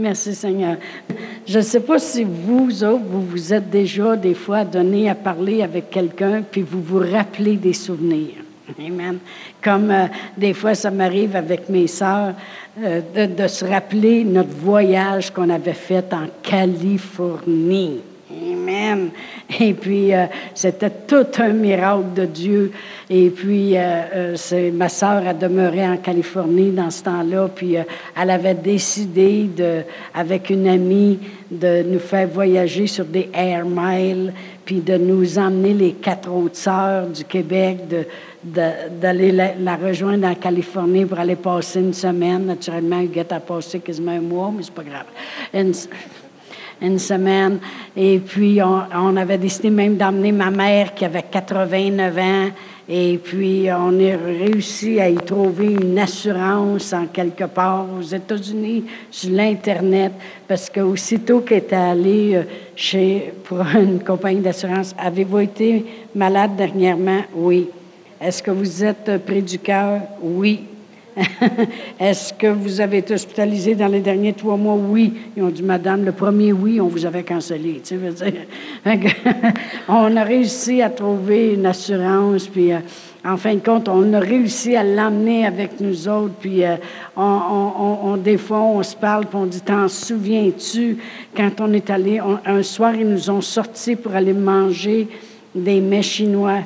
[0.00, 0.76] Merci Seigneur.
[1.46, 5.14] Je ne sais pas si vous autres, vous vous êtes déjà des fois donné à
[5.14, 8.36] parler avec quelqu'un, puis vous vous rappelez des souvenirs.
[8.78, 9.18] Amen.
[9.62, 10.06] Comme euh,
[10.38, 12.32] des fois, ça m'arrive avec mes sœurs
[12.82, 18.00] euh, de, se rappeler notre voyage qu'on avait fait en Californie.
[18.40, 19.10] Amen.
[19.58, 22.72] Et puis, euh, c'était tout un miracle de Dieu.
[23.08, 27.48] Et puis, euh, euh, c'est, ma sœur a demeuré en Californie dans ce temps-là.
[27.54, 29.82] Puis, elle avait décidé, de,
[30.14, 31.18] avec une amie,
[31.50, 34.32] de nous faire voyager sur des air miles,
[34.64, 38.06] puis de nous emmener les quatre autres sœurs du Québec, de,
[39.00, 42.46] d'aller la, rejoindre en Californie pour aller passer une semaine.
[42.46, 45.06] Naturellement, Huguette a passé quasiment un mois, mais c'est pas grave
[46.98, 47.58] semaine.
[47.96, 52.48] Et puis, on, avait décidé même d'emmener ma mère qui avait 89 ans.
[52.88, 58.84] Et puis, on a réussi à y trouver une assurance en quelque part aux États-Unis
[59.10, 60.12] sur l'Internet.
[60.48, 62.42] Parce qu'aussitôt qu'elle était allée euh,
[62.74, 65.84] chez, pour une compagnie d'assurance, avez-vous été
[66.14, 67.20] malade dernièrement?
[67.34, 67.68] Oui.
[68.20, 70.00] Est-ce que vous êtes près du cœur?
[70.20, 70.64] Oui.
[72.00, 74.74] Est-ce que vous avez été hospitalisé dans les derniers trois mois?
[74.74, 75.12] Oui.
[75.36, 77.80] Ils ont dit, Madame, le premier oui, on vous avait cancellé.
[77.84, 77.98] Tu
[79.88, 82.78] on a réussi à trouver une assurance, puis euh,
[83.24, 86.76] en fin de compte, on a réussi à l'emmener avec nous autres, puis euh,
[87.16, 90.98] on, des fois, on se parle, puis on dit, t'en souviens-tu,
[91.36, 95.08] quand on est allé, un soir, ils nous ont sortis pour aller manger
[95.54, 96.60] des mets chinois,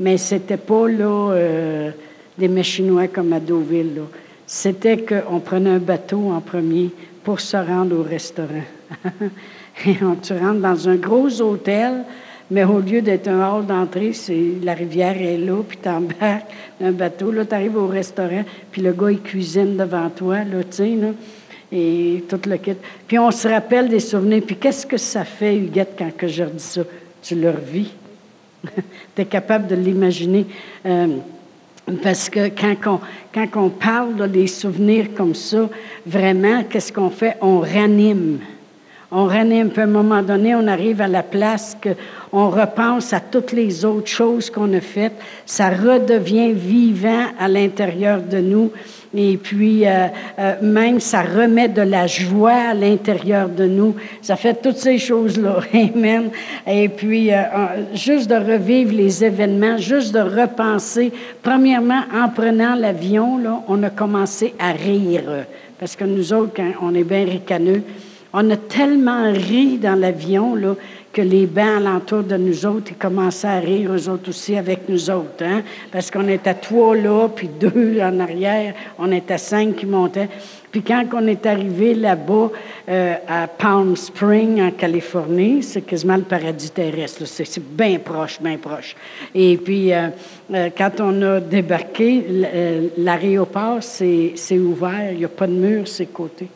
[0.00, 1.32] mais c'était pas là...
[1.32, 1.90] Euh,
[2.38, 4.02] des mets chinois comme à Deauville.
[4.46, 6.90] C'était qu'on prenait un bateau en premier
[7.24, 8.64] pour se rendre au restaurant.
[9.86, 12.04] Et on, tu rentres dans un gros hôtel,
[12.50, 16.50] mais au lieu d'être un hall d'entrée, c'est la rivière est là, puis tu embarques
[16.82, 17.30] un bateau.
[17.30, 20.96] Là, tu arrives au restaurant, puis le gars, il cuisine devant toi, là, tu sais,
[20.96, 21.08] là,
[21.72, 22.74] et tout le kit.
[23.08, 24.42] Puis on se rappelle des souvenirs.
[24.46, 26.82] Puis qu'est-ce que ça fait, Huguette, quand que je dis ça?
[27.22, 27.92] Tu le revis.
[29.16, 30.44] tu es capable de l'imaginer.
[30.84, 31.06] Euh,
[32.02, 33.00] parce que quand
[33.56, 35.68] on, parle des souvenirs comme ça,
[36.06, 37.36] vraiment, qu'est-ce qu'on fait?
[37.40, 38.38] On ranime.
[39.10, 39.70] On ranime.
[39.70, 43.84] Puis à un moment donné, on arrive à la place qu'on repense à toutes les
[43.84, 45.18] autres choses qu'on a faites.
[45.44, 48.70] Ça redevient vivant à l'intérieur de nous.
[49.14, 50.06] Et puis, euh,
[50.38, 53.94] euh, même, ça remet de la joie à l'intérieur de nous.
[54.22, 55.60] Ça fait toutes ces choses-là.
[55.74, 56.30] Amen.
[56.66, 57.42] Et puis, euh,
[57.94, 61.12] juste de revivre les événements, juste de repenser.
[61.42, 65.44] Premièrement, en prenant l'avion, là, on a commencé à rire.
[65.78, 67.82] Parce que nous autres, quand on est bien ricaneux,
[68.32, 70.74] on a tellement ri dans l'avion, là,
[71.12, 74.88] que les bancs alentour de nous autres, ils commençaient à rire, eux autres aussi, avec
[74.88, 75.44] nous autres.
[75.44, 75.62] Hein?
[75.90, 78.74] Parce qu'on était trois là, puis deux en arrière.
[78.98, 80.28] On était cinq qui montaient.
[80.72, 82.50] Puis quand on est arrivé là-bas,
[82.88, 87.26] euh, à Palm Spring, en Californie, c'est quasiment le paradis terrestre.
[87.26, 88.96] C'est bien proche, bien proche.
[89.34, 90.08] Et puis, euh,
[90.54, 92.24] euh, quand on a débarqué,
[92.96, 95.12] l'aéroport, c'est ouvert.
[95.12, 96.48] Il n'y a pas de mur, c'est côté.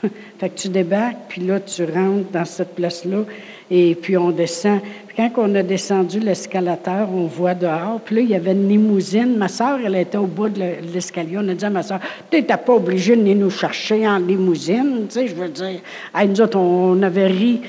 [0.38, 3.24] fait que tu débarques, puis là, tu rentres dans cette place-là.
[3.70, 4.80] Et puis on descend.
[5.08, 8.00] Puis quand on a descendu l'escalateur, on voit dehors.
[8.04, 9.36] Puis là, il y avait une limousine.
[9.36, 10.62] Ma soeur, elle était au bout de
[10.92, 11.36] l'escalier.
[11.38, 12.00] On a dit à ma soeur,
[12.30, 15.06] tu n'étais pas obligée de nous chercher en limousine.
[15.08, 15.80] Tu sais, je veux dire.
[16.14, 17.60] À nous autres, on avait ri.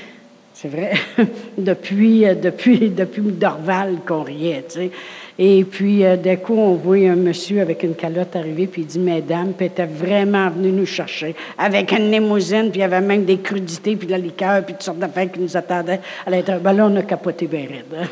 [0.54, 0.92] C'est vrai.
[1.58, 4.90] depuis, euh, depuis, depuis Dorval qu'on riait, tu sais.
[5.40, 8.86] Et puis, euh, d'un coup, on voit un monsieur avec une calotte arriver, puis il
[8.86, 13.00] dit Mesdames, puis était vraiment venu nous chercher avec une limousine, puis il y avait
[13.00, 16.30] même des crudités, puis de la liqueur, puis toutes sortes d'affaires qui nous attendaient à
[16.30, 16.60] l'intérieur.
[16.60, 17.84] Ben là, on a capoté bien raide.
[17.96, 18.08] Hein.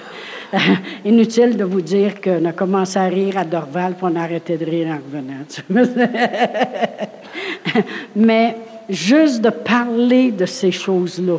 [1.04, 4.56] Inutile de vous dire qu'on a commencé à rire à Dorval, puis on a arrêté
[4.56, 5.43] de rire en revenant.
[8.14, 8.56] Mais
[8.88, 11.38] juste de parler de ces choses-là,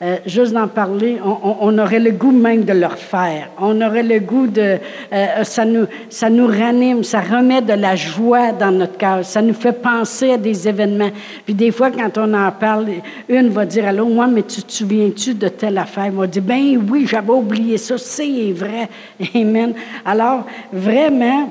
[0.00, 3.48] euh, juste d'en parler, on, aurait le goût même de leur faire.
[3.60, 4.78] On aurait le goût de...
[5.12, 9.24] Euh, ça, nous, ça nous ranime, ça remet de la joie dans notre cœur.
[9.24, 11.10] Ça nous fait penser à des événements.
[11.44, 12.86] Puis des fois, quand on en parle,
[13.28, 16.12] une va dire l'autre, moi, mais tu te souviens-tu de telle affaire?
[16.12, 18.88] Moi, dit, ben oui, j'avais oublié ça, c'est vrai.
[19.34, 19.74] Amen.
[20.04, 21.48] Alors, vraiment,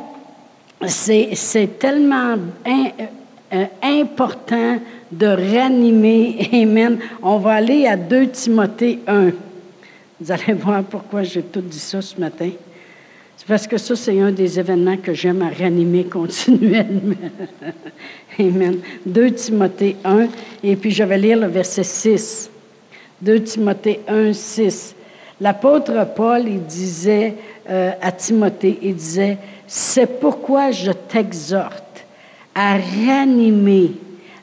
[0.86, 2.36] c'est tellement
[2.66, 4.80] euh, important
[5.12, 6.50] de ranimer.
[6.54, 7.00] Amen.
[7.22, 9.32] On va aller à 2 Timothée 1.
[10.20, 12.50] Vous allez voir pourquoi j'ai tout dit ça ce matin.
[13.38, 17.16] C'est parce que ça, c'est un des événements que j'aime à ranimer continuellement.
[18.40, 18.80] Amen.
[19.06, 20.28] 2 Timothée 1,
[20.64, 22.50] et puis je vais lire le verset 6.
[23.22, 24.96] 2 Timothée 1, 6.
[25.40, 27.36] L'apôtre Paul, il disait
[27.70, 29.38] euh, à Timothée, il disait,
[29.68, 32.06] c'est pourquoi je t'exhorte
[32.56, 33.92] à ranimer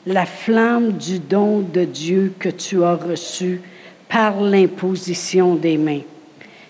[0.05, 3.61] la flamme du don de Dieu que tu as reçu
[4.07, 6.01] par l'imposition des mains.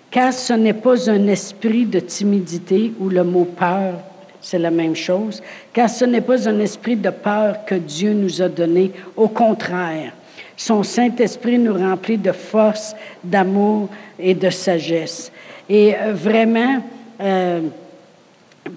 [0.10, 3.96] Car ce n'est pas un esprit de timidité ou le mot peur,
[4.40, 5.42] c'est la même chose,
[5.74, 10.14] car ce n'est pas un esprit de peur que Dieu nous a donné, au contraire.
[10.56, 15.32] Son Saint-Esprit nous remplit de force, d'amour et de sagesse.
[15.68, 16.82] Et euh, vraiment,
[17.20, 17.62] euh,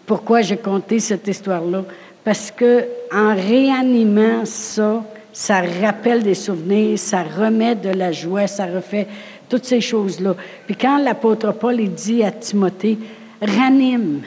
[0.07, 1.85] pourquoi j'ai compté cette histoire-là?
[2.29, 5.03] Parce que en réanimant ça,
[5.33, 9.07] ça rappelle des souvenirs, ça remet de la joie, ça refait
[9.49, 10.37] toutes ces choses-là.
[10.67, 12.99] Puis quand l'apôtre Paul dit à Timothée,
[13.41, 14.21] ranime,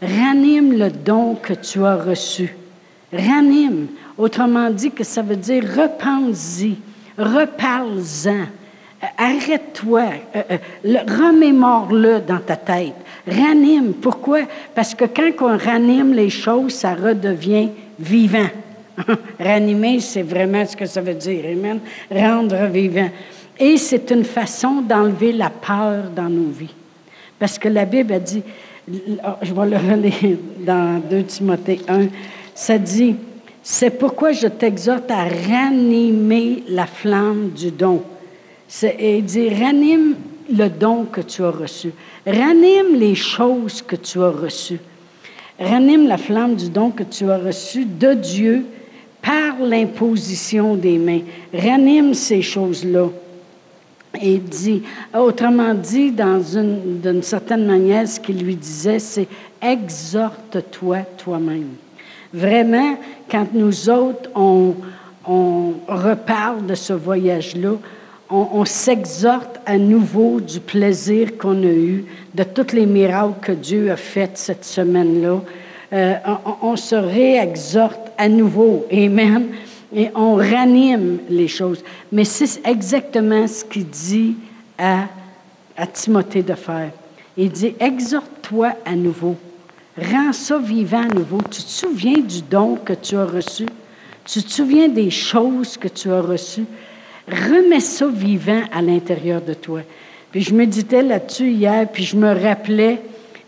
[0.00, 2.56] ranime le don que tu as reçu.
[3.12, 3.88] Ranime.
[4.16, 6.78] Autrement dit, que ça veut dire repense-y,
[7.18, 8.46] reparle-en.
[9.18, 10.04] Arrête-toi,
[10.34, 12.94] euh, euh, remémore-le dans ta tête.
[13.26, 13.94] Ranime.
[13.94, 14.40] Pourquoi?
[14.74, 18.48] Parce que quand on ranime les choses, ça redevient vivant.
[19.40, 21.44] Ranimer, c'est vraiment ce que ça veut dire.
[21.44, 21.80] Amen.
[22.10, 23.10] Rendre vivant.
[23.58, 26.74] Et c'est une façon d'enlever la peur dans nos vies.
[27.38, 28.42] Parce que la Bible a dit,
[28.88, 32.06] je vais le relire dans 2 Timothée 1,
[32.54, 33.16] ça dit,
[33.62, 38.02] c'est pourquoi je t'exhorte à ranimer la flamme du don.
[38.82, 40.16] Et il dit, ranime
[40.52, 41.92] le don que tu as reçu.
[42.26, 44.80] Ranime les choses que tu as reçues.
[45.58, 48.66] Ranime la flamme du don que tu as reçu de Dieu
[49.22, 51.22] par l'imposition des mains.
[51.52, 53.08] Ranime ces choses-là.
[54.20, 54.82] Et dit,
[55.14, 59.28] autrement dit, dans une, d'une certaine manière, ce qu'il lui disait, c'est
[59.60, 61.74] exhorte-toi toi-même.
[62.32, 62.98] Vraiment,
[63.30, 64.74] quand nous autres, on,
[65.26, 67.74] on reparle de ce voyage-là,
[68.30, 73.90] on, s'exhorte à nouveau du plaisir qu'on a eu, de tous les miracles que Dieu
[73.90, 75.40] a fait cette semaine-là.
[75.92, 76.14] Euh,
[76.44, 78.84] on, on, se réexhorte à nouveau.
[78.92, 79.48] Amen.
[79.94, 81.84] Et on ranime les choses.
[82.10, 84.36] Mais c'est exactement ce qu'il dit
[84.76, 85.04] à,
[85.76, 86.90] à Timothée de faire.
[87.36, 89.36] Il dit, exhorte-toi à nouveau.
[89.96, 91.38] Rends ça vivant à nouveau.
[91.50, 93.66] Tu te souviens du don que tu as reçu?
[94.24, 96.66] Tu te souviens des choses que tu as reçues?
[97.28, 99.80] Remets ça vivant à l'intérieur de toi.
[100.30, 103.00] Puis je méditais là-dessus hier, puis je me rappelais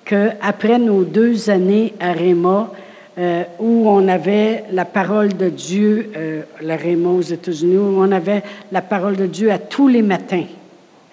[0.05, 2.73] qu'après nos deux années à Réma,
[3.19, 8.13] euh, où on avait la parole de Dieu, euh, la Réma aux États-Unis, où on
[8.13, 10.45] avait la parole de Dieu à tous les matins.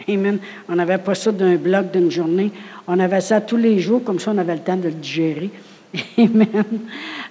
[0.08, 0.38] Amen.
[0.70, 2.52] On n'avait pas ça d'un bloc d'une journée.
[2.88, 5.50] On avait ça tous les jours, comme ça on avait le temps de le digérer.
[6.18, 6.80] Amen.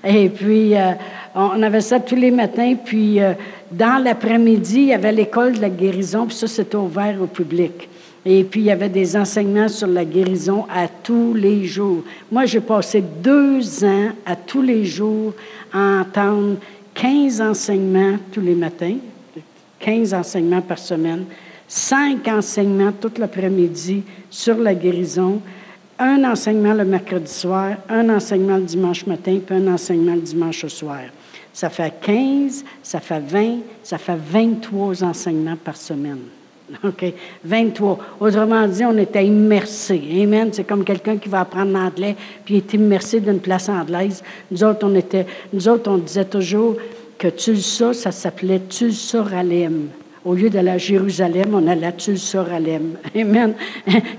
[0.04, 0.92] Et puis, euh,
[1.34, 2.74] on avait ça tous les matins.
[2.82, 3.34] Puis, euh,
[3.70, 6.26] dans l'après-midi, il y avait l'école de la guérison.
[6.26, 7.88] Puis ça, c'était ouvert au public.
[8.26, 12.02] Et puis, il y avait des enseignements sur la guérison à tous les jours.
[12.32, 15.34] Moi, j'ai passé deux ans à tous les jours
[15.72, 16.56] à entendre
[16.94, 18.96] 15 enseignements tous les matins,
[19.80, 21.24] 15 enseignements par semaine,
[21.68, 25.40] 5 enseignements tout l'après-midi sur la guérison
[25.98, 30.66] un enseignement le mercredi soir, un enseignement le dimanche matin, puis un enseignement le dimanche
[30.66, 31.02] soir.
[31.52, 36.22] Ça fait 15, ça fait 20, ça fait 23 enseignements par semaine.
[36.84, 37.12] OK?
[37.44, 37.98] 23.
[38.20, 40.02] Autrement dit, on était immersés.
[40.22, 40.48] Amen?
[40.52, 44.22] C'est comme quelqu'un qui va apprendre l'anglais, puis est immersé d'une place anglaise.
[44.50, 46.76] Nous autres, on était, nous autres, on disait toujours
[47.18, 49.88] que Tulsa, ça s'appelait Tulsa Ralem.
[50.24, 52.96] Au lieu d'aller à Jérusalem, on allait à Tulsa-Ralem.
[53.14, 53.52] Amen.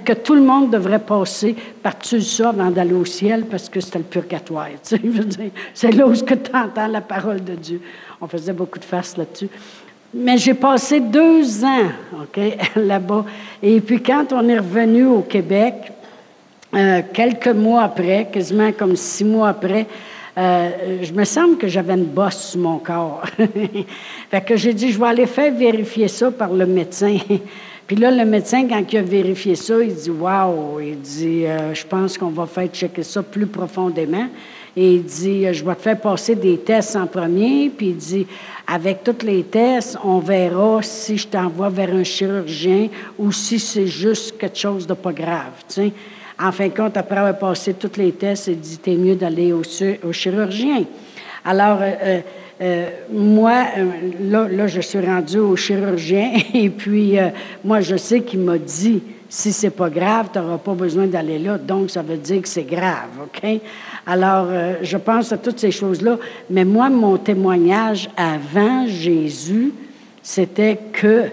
[0.05, 3.97] Que tout le monde devrait passer par Tulsa avant d'aller au ciel parce que c'était
[3.97, 4.67] le purgatoire.
[5.73, 7.81] c'est là où tu entends la parole de Dieu.
[8.21, 9.49] On faisait beaucoup de farces là-dessus.
[10.13, 11.89] Mais j'ai passé deux ans
[12.75, 13.25] là-bas.
[13.63, 15.91] Et puis quand on est revenu au Québec,
[16.75, 19.87] euh, quelques mois après, quasiment comme six mois après,
[20.37, 23.23] euh, je me semble que j'avais une bosse sur mon corps.
[24.29, 27.17] fait que j'ai dit, je vais aller faire vérifier ça par le médecin.
[27.87, 31.73] Puis là, le médecin, quand il a vérifié ça, il dit, wow, il dit, euh,
[31.73, 34.27] je pense qu'on va faire checker ça plus profondément.
[34.75, 37.69] Et il dit, je vais te faire passer des tests en premier.
[37.69, 38.27] Puis il dit,
[38.67, 43.87] avec tous les tests, on verra si je t'envoie vers un chirurgien ou si c'est
[43.87, 45.53] juste quelque chose de pas grave.
[45.69, 45.93] Tu sais.
[46.39, 49.53] En fin de compte, après avoir passé tous les tests, il dit, t'es mieux d'aller
[49.53, 49.63] au,
[50.11, 50.83] chirurgien.
[51.45, 52.19] Alors, euh,
[52.61, 53.85] euh, moi, euh,
[54.29, 57.17] là, là, je suis rendue au chirurgien et puis,
[57.63, 61.39] moi, je sais qu'il m'a dit, si c'est pas grave, tu n'auras pas besoin d'aller
[61.39, 63.61] là, donc ça veut dire que c'est grave, OK?
[64.05, 64.47] Alors,
[64.81, 66.17] je pense à toutes ces choses-là,
[66.49, 69.73] mais moi, mon témoignage avant Jésus,
[70.21, 71.23] c'était que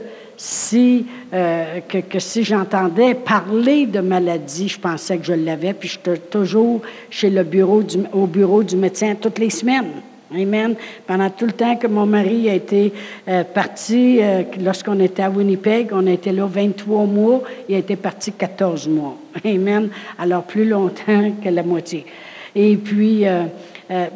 [0.43, 6.17] si, euh, que, si j'entendais parler de maladie, je pensais que je l'avais, puis j'étais
[6.17, 6.81] toujours
[7.11, 10.03] chez le bureau du, au bureau du médecin toutes les semaines.
[10.35, 10.75] Amen.
[11.07, 12.93] Pendant tout le temps que mon mari a été
[13.29, 17.95] euh, parti, euh, lorsqu'on était à Winnipeg, on été là 23 mois, il a été
[17.95, 19.17] parti 14 mois.
[19.45, 19.91] Amen.
[20.19, 22.05] Alors plus longtemps que la moitié.
[22.57, 23.45] Et puis, euh,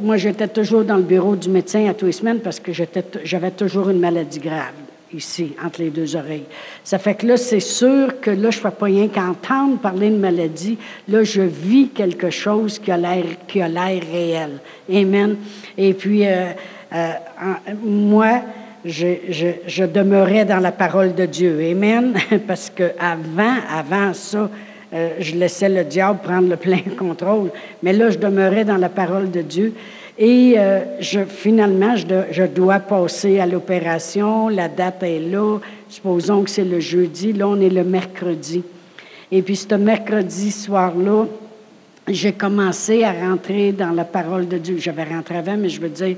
[0.02, 3.50] moi, j'étais toujours dans le bureau du médecin à tous les semaines parce que j'avais
[3.52, 6.47] toujours une maladie grave ici, entre les deux oreilles.
[6.85, 10.11] Ça fait que là, c'est sûr que là, je ne fais pas rien qu'entendre parler
[10.11, 10.79] de maladie.
[11.09, 14.59] Là, je vis quelque chose qui a l'air, qui a l'air réel.
[14.93, 15.37] Amen.
[15.79, 16.53] Et puis, euh,
[16.93, 17.13] euh,
[17.85, 18.43] moi,
[18.85, 21.59] je, je, je, demeurais dans la parole de Dieu.
[21.71, 22.15] Amen.
[22.47, 24.49] Parce que avant, avant ça,
[24.93, 27.51] euh, je laissais le diable prendre le plein contrôle.
[27.83, 29.75] Mais là, je demeurais dans la parole de Dieu.
[30.18, 34.49] Et euh, je, finalement, je, dois passer à l'opération.
[34.49, 35.58] La date est là.
[35.88, 37.32] Supposons que c'est le jeudi.
[37.35, 38.62] Là, on est le mercredi.
[39.30, 41.26] Et puis, ce mercredi soir-là,
[42.08, 44.76] j'ai commencé à rentrer dans la parole de Dieu.
[44.78, 46.16] J'avais rentré avant, mais je veux dire,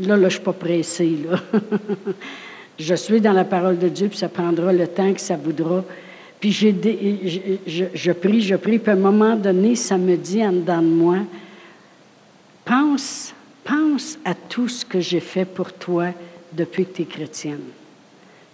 [0.00, 1.16] là, là je ne suis pas pressée.
[1.28, 1.40] Là.
[2.78, 5.82] je suis dans la parole de Dieu, puis ça prendra le temps que ça voudra.
[6.38, 6.74] Puis j'ai,
[7.66, 10.82] je, je, prie, je prie, puis à un moment donné, ça me dit en dedans
[10.82, 11.16] de moi,
[12.66, 13.32] Pense,
[13.64, 16.08] pense à tout ce que j'ai fait pour toi
[16.52, 17.62] depuis que tu es chrétienne.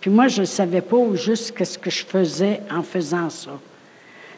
[0.00, 3.59] Puis moi, je ne savais pas juste ce que je faisais en faisant ça.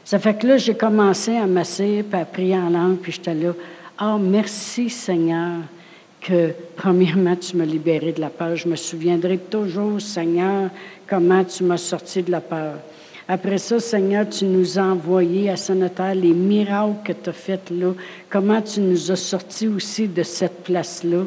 [0.04, 3.34] Ça fait que là, j'ai commencé à masser, puis à prier en langue, puis j'étais
[3.34, 3.52] là.
[3.98, 5.60] Ah, oh, merci Seigneur
[6.20, 8.56] que, premièrement, tu m'as libéré de la peur.
[8.56, 10.70] Je me souviendrai toujours, Seigneur,
[11.06, 12.74] comment tu m'as sorti de la peur.
[13.26, 17.70] Après ça, Seigneur, tu nous as envoyés à Saint-Notaire les miracles que tu as faits
[17.70, 17.94] là,
[18.28, 21.24] comment tu nous as sortis aussi de cette place-là?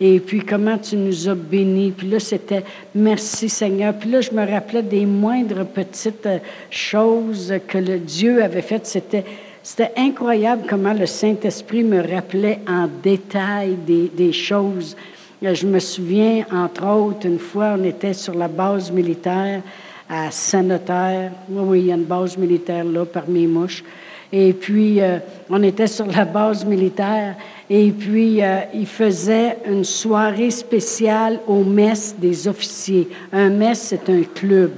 [0.00, 1.90] Et puis comment tu nous as bénis?
[1.90, 3.94] Puis là, c'était merci Seigneur.
[3.94, 6.38] Puis là, je me rappelais des moindres petites euh,
[6.70, 8.86] choses que le Dieu avait faites.
[8.86, 9.24] C'était,
[9.64, 14.96] c'était incroyable comment le Saint-Esprit me rappelait en détail des, des choses.
[15.44, 19.62] Euh, je me souviens, entre autres, une fois, on était sur la base militaire
[20.12, 21.32] à Saint-Notaire.
[21.48, 23.82] Oui, il y a une base militaire là, parmi les mouches.
[24.30, 27.36] Et puis, euh, on était sur la base militaire.
[27.70, 33.08] Et puis, euh, il faisait une soirée spéciale au mess des officiers.
[33.32, 34.72] Un mess, c'est un club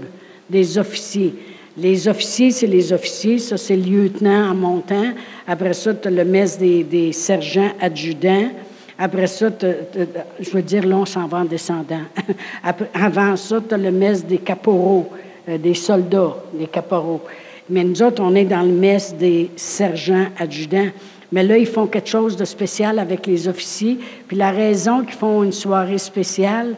[0.49, 1.35] des officiers.
[1.77, 3.41] Les officiers, c'est les officiers.
[3.41, 5.13] Ça, c'est lieutenant en montant.
[5.49, 8.51] Après ça, tu as le mess des, des sergents adjudants.
[8.99, 9.49] Après ça,
[10.41, 12.03] je veux dire, là, on s'en va en descendant.
[12.95, 15.09] avant ça, tu as le mess des caporaux.
[15.47, 17.21] Euh, des soldats, des caporaux.
[17.69, 20.89] Mais nous autres, on est dans le mess des sergents adjudants.
[21.33, 23.99] Mais là, ils font quelque chose de spécial avec les officiers.
[24.27, 26.77] Puis la raison qu'ils font une soirée spéciale,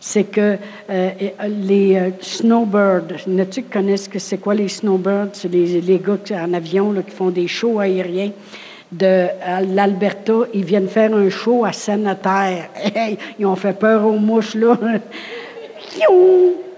[0.00, 0.56] c'est que
[0.88, 1.10] euh,
[1.46, 5.30] les euh, snowbirds, tu connaissent que c'est quoi les snowbirds?
[5.34, 8.30] C'est les, les, gars en avion là, qui font des shows aériens
[8.92, 9.26] de
[9.74, 10.32] l'Alberta.
[10.54, 12.70] Ils viennent faire un show à Sainte-Terre.
[13.38, 14.76] ils ont fait peur aux mouches, là.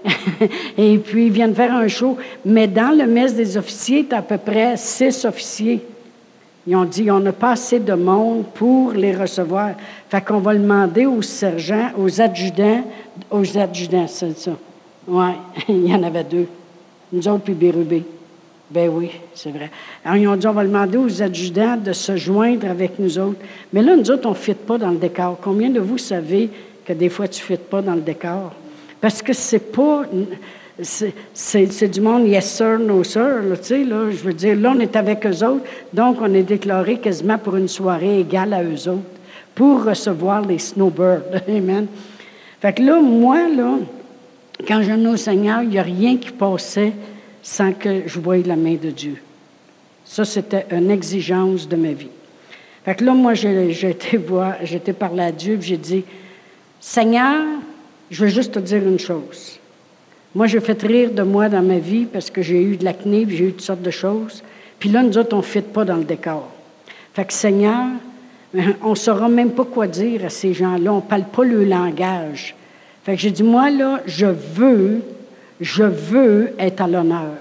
[0.77, 2.17] et puis, ils viennent faire un show.
[2.45, 5.85] Mais dans le mess des officiers, tu as à peu près six officiers.
[6.67, 9.71] Ils ont dit, on n'a pas assez de monde pour les recevoir.
[10.09, 12.83] Fait qu'on va demander aux sergents, aux adjudants,
[13.31, 14.51] aux adjudants, c'est ça.
[15.07, 15.31] Oui,
[15.67, 16.47] il y en avait deux.
[17.11, 18.03] Nous autres, puis Bérubé.
[18.71, 19.71] Ben oui, c'est vrai.
[20.05, 23.39] Alors, ils ont dit, on va demander aux adjudants de se joindre avec nous autres.
[23.73, 25.39] Mais là, nous autres, on ne fit pas dans le décor.
[25.41, 26.49] Combien de vous savez
[26.85, 28.53] que des fois, tu ne fites pas dans le décor?
[29.01, 30.03] Parce que c'est pas.
[30.81, 34.11] C'est du monde yes sir, no sir, tu sais, là.
[34.11, 37.57] Je veux dire, là, on est avec eux autres, donc on est déclaré quasiment pour
[37.57, 39.01] une soirée égale à eux autres,
[39.55, 41.23] pour recevoir les snowbirds.
[41.49, 41.87] Amen.
[42.61, 43.79] Fait que là, moi, là,
[44.65, 46.93] quand je venais au Seigneur, il n'y a rien qui passait
[47.41, 49.21] sans que je voie la main de Dieu.
[50.05, 52.09] Ça, c'était une exigence de ma vie.
[52.83, 56.03] Fait que là, moi, j'ai été voir, j'étais parler à Dieu, j'ai dit,
[56.79, 57.43] Seigneur,
[58.09, 59.59] je veux juste te dire une chose.
[60.33, 63.25] Moi, j'ai fait rire de moi dans ma vie parce que j'ai eu de l'acné,
[63.29, 64.43] j'ai eu toutes sortes de choses.
[64.79, 66.47] Puis là, nous autres, on ne fit pas dans le décor.
[67.13, 67.87] Fait que Seigneur,
[68.83, 70.93] on ne saura même pas quoi dire à ces gens-là.
[70.93, 72.55] On ne parle pas le langage.
[73.03, 75.01] Fait que j'ai dit, moi, là, je veux,
[75.59, 77.37] je veux être à l'honneur.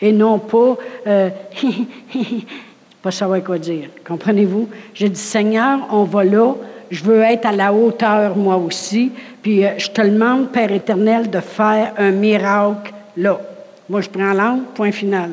[0.00, 1.30] Et non pas, euh,
[3.02, 3.88] pas savoir quoi dire.
[4.06, 4.68] Comprenez-vous?
[4.92, 6.54] J'ai dit, Seigneur, on va là,
[6.90, 9.12] je veux être à la hauteur, moi aussi.
[9.42, 13.40] Puis euh, je te demande, Père éternel, de faire un miracle là.
[13.88, 15.30] Moi, je prends l'angle, point final.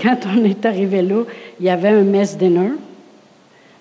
[0.00, 1.22] Quand on est arrivé là,
[1.58, 2.70] il y avait un mess dinner.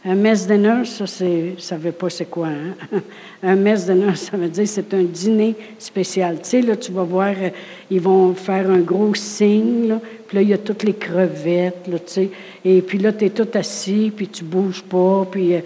[0.09, 3.01] Un mess dinner, ça, c'est, ça veut pas c'est quoi, hein?
[3.43, 6.37] Un mess ça veut dire c'est un dîner spécial.
[6.41, 7.49] Tu sais, là, tu vas voir, euh,
[7.91, 11.87] ils vont faire un gros signe, là, puis là, il y a toutes les crevettes,
[11.91, 12.29] là, tu sais,
[12.63, 15.59] et puis là, tu es tout assis, puis tu bouges pas, puis euh,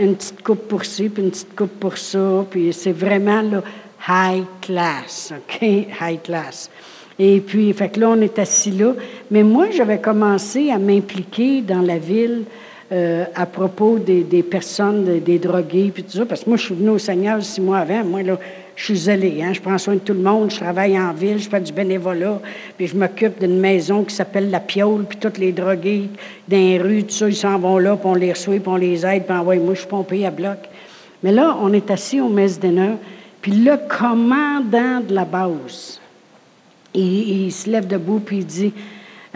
[0.00, 3.62] une petite coupe pour ci, puis une petite coupe pour ça, puis c'est vraiment, là,
[4.08, 5.62] high class, OK?
[5.62, 6.70] High class.
[7.20, 8.94] Et puis, fait que là, on est assis là.
[9.30, 12.44] Mais moi, j'avais commencé à m'impliquer dans la ville
[12.92, 16.74] euh, à propos des, personnes, des, drogués, puis tout ça, parce que moi, je suis
[16.74, 18.04] venu au Seigneur six mois avant.
[18.04, 18.38] Moi, là,
[18.76, 19.52] je suis zélée, hein?
[19.52, 22.40] je prends soin de tout le monde, je travaille en ville, je fais du bénévolat,
[22.76, 26.08] puis je m'occupe d'une maison qui s'appelle La Piole, puis tous les drogués
[26.46, 28.76] dans les rues, tout ça, ils s'en vont là, puis on les reçoit, puis on
[28.76, 30.58] les aide, puis envoie, moi, je suis pompé à bloc.
[31.24, 32.92] Mais là, on est assis au mess dinner,
[33.42, 36.00] puis le commandant de la base,
[36.94, 38.72] il se lève debout, puis il dit,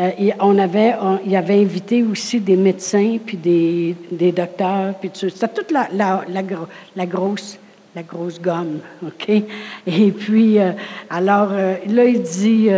[0.01, 0.95] euh, on avait,
[1.27, 5.89] il avait invité aussi des médecins, puis des, des docteurs, puis tout C'était toute la,
[5.93, 7.59] la, grosse,
[7.95, 9.29] la grosse gomme, OK?
[9.87, 10.73] Et puis, euh,
[11.11, 12.69] alors, euh, là, il dit,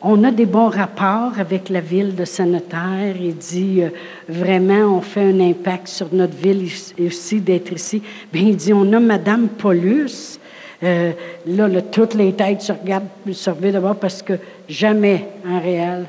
[0.00, 3.14] on a des bons rapports avec la ville de Sanitaire.
[3.20, 3.82] Il dit,
[4.26, 6.66] vraiment, on fait un impact sur notre ville
[7.04, 8.00] aussi d'être ici.
[8.32, 10.38] Bien, il dit, on a Madame Paulus.
[10.80, 11.12] là,
[11.46, 14.34] là, toutes les têtes se regardent, se d'abord parce que
[14.66, 16.06] jamais, en réel,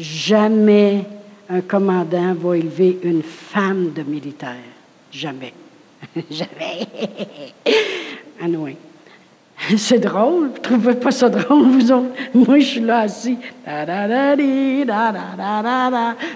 [0.00, 1.04] Jamais
[1.50, 4.56] un commandant va élever une femme de militaire.
[5.12, 5.52] Jamais.
[6.30, 6.86] Jamais.
[8.42, 8.74] Anyway.
[9.76, 10.48] C'est drôle.
[10.48, 12.08] Vous ne trouvez pas ça drôle, vous autres?
[12.34, 13.38] Moi, je suis là assis.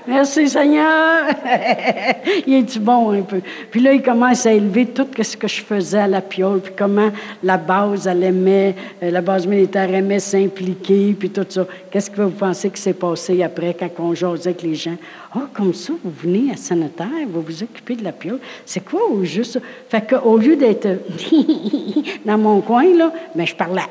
[0.07, 1.25] Merci Seigneur.
[2.47, 3.41] il est bon un peu.
[3.71, 6.73] Puis là, il commence à élever tout ce que je faisais à la piole, puis
[6.77, 7.11] comment
[7.43, 11.67] la base, elle aimait, euh, la base militaire aimait s'impliquer, puis tout ça.
[11.91, 14.97] Qu'est-ce que vous pensez qui s'est passé après quand on jasait avec les gens?
[15.37, 18.39] Oh, comme ça, vous venez à Sanitaire, vous vous occupez de la piole.
[18.65, 19.61] C'est quoi au juste?
[19.89, 20.89] Fait qu'au lieu d'être
[22.25, 23.83] dans mon coin, là, mais je parlais.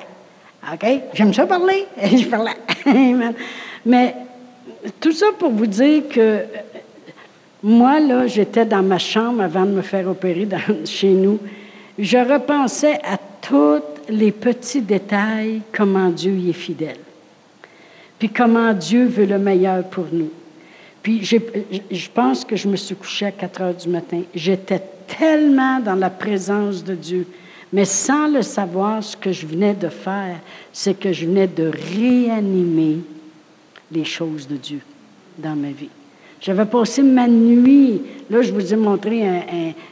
[0.72, 0.86] OK?
[1.14, 1.86] J'aime ça parler.
[2.02, 2.56] je parlais.
[3.86, 4.16] mais
[5.02, 6.44] tout ça pour vous dire que
[7.62, 10.48] moi, là, j'étais dans ma chambre avant de me faire opérer
[10.86, 11.40] chez nous.
[12.00, 17.00] Je repensais à tous les petits détails, comment Dieu y est fidèle.
[18.18, 20.30] Puis comment Dieu veut le meilleur pour nous.
[21.04, 24.22] Puis je pense que je me suis couchée à 4 heures du matin.
[24.34, 24.82] J'étais
[25.20, 27.28] tellement dans la présence de Dieu.
[27.74, 30.40] Mais sans le savoir, ce que je venais de faire,
[30.72, 33.00] c'est que je venais de réanimer
[33.92, 34.80] les choses de Dieu
[35.38, 35.90] dans ma vie.
[36.40, 39.24] J'avais passé ma nuit, là je vous ai montré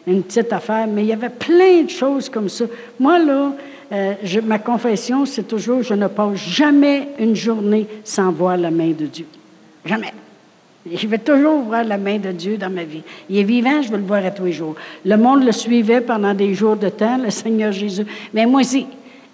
[0.05, 2.65] une petite affaire, mais il y avait plein de choses comme ça.
[2.99, 3.53] Moi, là,
[3.91, 8.91] euh, ma confession, c'est toujours, je ne passe jamais une journée sans voir la main
[8.91, 9.25] de Dieu.
[9.85, 10.13] Jamais.
[10.89, 13.03] Je vais toujours voir la main de Dieu dans ma vie.
[13.29, 14.75] Il est vivant, je veux le voir à tous les jours.
[15.05, 18.05] Le monde le suivait pendant des jours de temps, le Seigneur Jésus.
[18.33, 18.87] Mais moi aussi,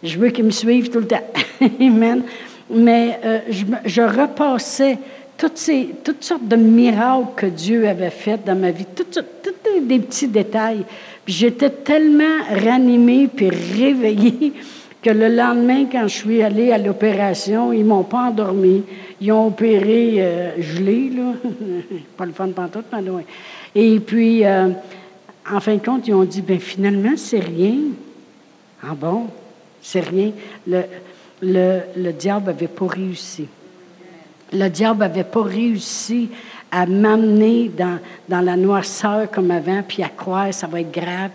[0.03, 1.23] je veux qu'il me suive tout le temps.
[1.79, 2.23] Amen.
[2.69, 3.39] Mais euh,
[3.85, 4.97] je, repassais
[5.37, 9.21] toutes, ces, toutes sortes de miracles que Dieu avait fait dans ma vie, tous
[9.81, 10.83] des petits détails.
[11.25, 14.53] J'étais tellement ranimée puis réveillée
[15.07, 18.83] que le lendemain, quand je suis allée à l'opération, ils m'ont pas endormi.
[19.21, 21.31] Ils ont opéré euh, gelé, là.
[22.17, 23.21] pas le fun pantoute, mais loin.
[23.73, 24.67] Et puis, euh,
[25.49, 27.77] en fin de compte, ils ont dit, ben finalement, c'est rien.
[28.83, 29.27] Ah bon?
[29.81, 30.31] C'est rien.
[30.67, 30.81] Le,
[31.41, 33.47] le, le diable n'avait pas réussi.
[34.51, 36.27] Le diable n'avait pas réussi
[36.69, 41.31] à m'amener dans, dans la noirceur comme avant, puis à croire ça va être grave.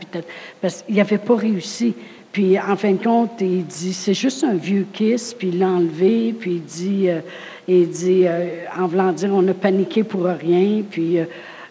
[0.61, 1.95] Parce qu'il n'avait pas réussi.
[2.33, 5.69] Puis, en fin de compte, il dit, c'est juste un vieux kiss, puis il l'a
[5.69, 7.21] enlevé, puis il dit, euh,
[7.69, 11.25] il dit euh, en voulant dire, on a paniqué pour rien, puis euh,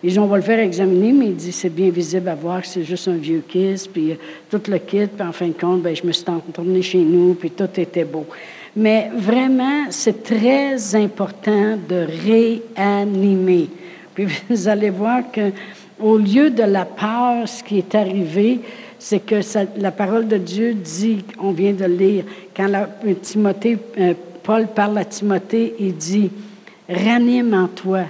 [0.04, 2.62] ils ont, on va le faire examiner, mais il dit, c'est bien visible à voir
[2.62, 4.16] que c'est juste un vieux kiss, puis
[4.52, 7.34] tout le kit, puis en fin de compte, ben, je me suis retournée chez nous,
[7.34, 8.28] puis tout était beau.
[8.76, 12.08] Mais vraiment, c'est très important de
[12.78, 13.68] réanimer.
[14.14, 15.52] Puis vous allez voir que
[16.00, 18.60] au lieu de la peur, ce qui est arrivé,
[19.04, 19.42] c'est que
[19.80, 22.24] la parole de Dieu dit, on vient de lire,
[22.56, 22.70] quand
[23.20, 23.76] Timothée,
[24.44, 26.30] Paul parle à Timothée, il dit,
[26.88, 28.04] ranime en toi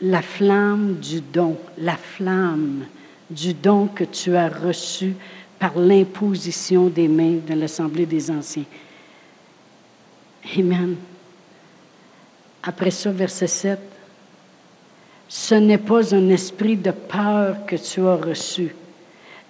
[0.00, 2.84] la flamme du don, la flamme
[3.28, 5.14] du don que tu as reçu
[5.58, 8.66] par l'imposition des mains de l'Assemblée des Anciens.
[10.56, 10.94] Amen.
[12.62, 13.78] Après ça, verset 7.
[15.28, 18.72] Ce n'est pas un esprit de peur que tu as reçu,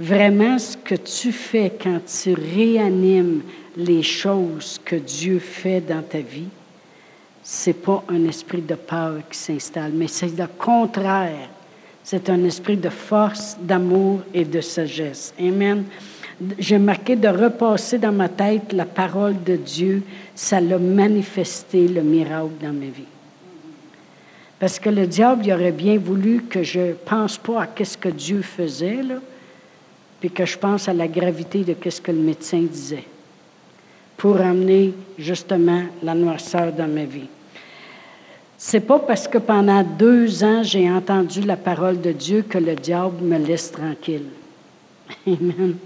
[0.00, 3.42] Vraiment, ce que tu fais quand tu réanimes
[3.76, 6.48] les choses que Dieu fait dans ta vie,
[7.42, 11.50] c'est pas un esprit de peur qui s'installe, mais c'est le contraire.
[12.02, 15.34] C'est un esprit de force, d'amour et de sagesse.
[15.38, 15.84] Amen.
[16.58, 20.02] J'ai marqué de repasser dans ma tête la parole de Dieu.
[20.34, 23.04] Ça l'a manifesté le miracle dans ma vie.
[24.58, 28.08] Parce que le diable, il aurait bien voulu que je pense pas à ce que
[28.08, 29.16] Dieu faisait, là,
[30.20, 33.04] puis que je pense à la gravité de ce que le médecin disait,
[34.16, 37.28] pour amener justement la noirceur dans ma vie.
[38.58, 42.74] C'est pas parce que pendant deux ans, j'ai entendu la parole de Dieu que le
[42.74, 44.26] diable me laisse tranquille.
[45.26, 45.76] Amen.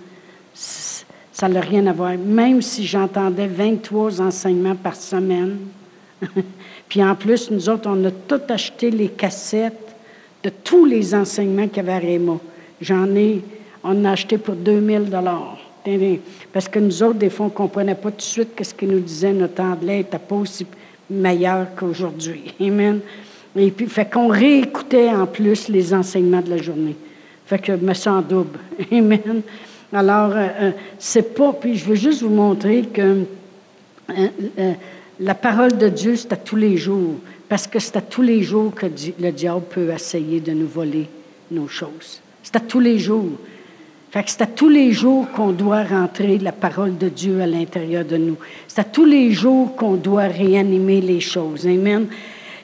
[0.52, 2.16] Ça n'a rien à voir.
[2.18, 5.58] Même si j'entendais 23 enseignements par semaine,
[6.88, 9.94] puis en plus, nous autres, on a tout acheté les cassettes
[10.42, 12.20] de tous les enseignements qu'il y avait.
[12.80, 13.40] J'en ai,
[13.84, 15.58] on a acheté pour 2000 dollars.
[16.52, 18.88] Parce que nous autres, des fois, on ne comprenait pas tout de suite ce qu'il
[18.88, 19.32] nous disait.
[19.32, 20.66] Notre anglais n'était pas aussi
[21.10, 22.54] meilleur qu'aujourd'hui.
[22.60, 23.00] Amen.
[23.56, 26.96] Et puis, fait qu'on réécoutait en plus les enseignements de la journée.
[27.46, 28.58] Fait que je me sens double.
[28.92, 29.42] Amen.
[29.92, 31.52] Alors, euh, euh, c'est pas.
[31.52, 33.24] Puis, je veux juste vous montrer que
[34.10, 34.72] euh,
[35.20, 37.16] la parole de Dieu, c'est à tous les jours.
[37.46, 38.86] Parce que c'est à tous les jours que
[39.20, 41.08] le diable peut essayer de nous voler
[41.50, 42.22] nos choses.
[42.42, 43.32] C'est à tous les jours.
[44.14, 47.48] Fait que c'est à tous les jours qu'on doit rentrer la parole de Dieu à
[47.48, 48.36] l'intérieur de nous.
[48.68, 51.66] C'est à tous les jours qu'on doit réanimer les choses.
[51.66, 52.06] Amen.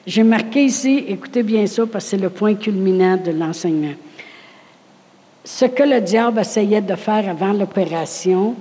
[0.07, 3.95] J'ai marqué ici, écoutez bien ça, parce que c'est le point culminant de l'enseignement.
[5.43, 8.55] Ce que le diable essayait de faire avant l'opération,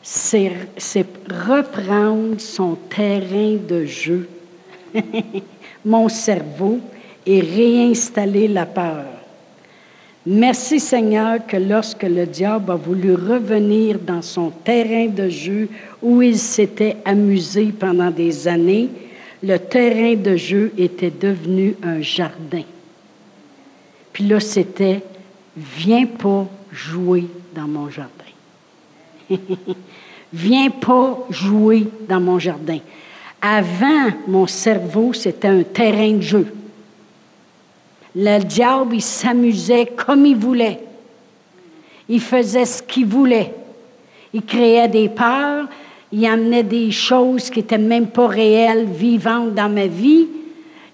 [0.00, 0.52] c'est
[1.48, 4.28] reprendre son terrain de jeu,
[5.84, 6.78] mon cerveau,
[7.26, 9.23] et réinstaller la peur.
[10.26, 15.68] Merci Seigneur que lorsque le diable a voulu revenir dans son terrain de jeu
[16.00, 18.88] où il s'était amusé pendant des années,
[19.42, 22.62] le terrain de jeu était devenu un jardin.
[24.12, 25.02] Puis là, c'était
[25.56, 28.10] Viens pas jouer dans mon jardin.
[30.32, 32.78] Viens pas jouer dans mon jardin.
[33.40, 36.46] Avant, mon cerveau, c'était un terrain de jeu.
[38.16, 40.80] Le diable, il s'amusait comme il voulait.
[42.08, 43.52] Il faisait ce qu'il voulait.
[44.32, 45.66] Il créait des peurs,
[46.12, 50.28] il amenait des choses qui n'étaient même pas réelles, vivantes dans ma vie.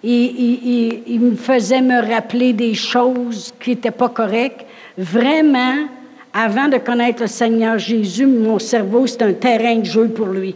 [0.02, 4.64] Il, il, me faisait me rappeler des choses qui n'étaient pas correctes.
[4.96, 5.88] Vraiment,
[6.32, 10.54] avant de connaître le Seigneur Jésus, mon cerveau, c'est un terrain de jeu pour lui.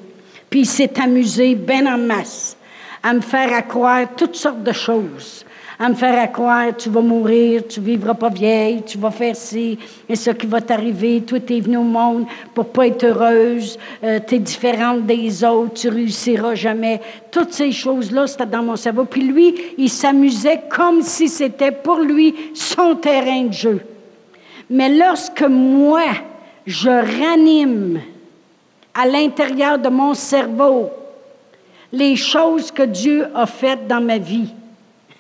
[0.49, 2.57] Puis il s'est amusé bien en masse
[3.03, 5.45] à me faire croire toutes sortes de choses
[5.79, 9.79] à me faire croire, tu vas mourir, tu vivras pas vieille, tu vas faire ci,
[10.09, 13.79] et ce qui va t'arriver, toi, tu es venu au monde pour pas être heureuse,
[14.03, 17.01] euh, tu es différente des autres, tu réussiras jamais.
[17.31, 19.05] Toutes ces choses-là, c'était dans mon cerveau.
[19.05, 23.81] Puis lui, il s'amusait comme si c'était pour lui son terrain de jeu.
[24.71, 26.05] Mais lorsque moi,
[26.67, 28.01] je ranime
[28.95, 30.91] à l'intérieur de mon cerveau
[31.95, 34.53] les choses que Dieu a faites dans ma vie,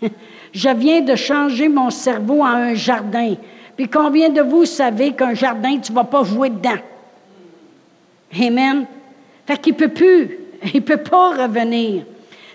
[0.54, 3.34] Je viens de changer mon cerveau en un jardin.
[3.76, 6.78] Puis combien de vous savez qu'un jardin, tu ne vas pas jouer dedans?
[8.40, 8.86] Amen.
[9.46, 10.38] Fait qu'il ne peut plus.
[10.72, 12.04] Il ne peut pas revenir.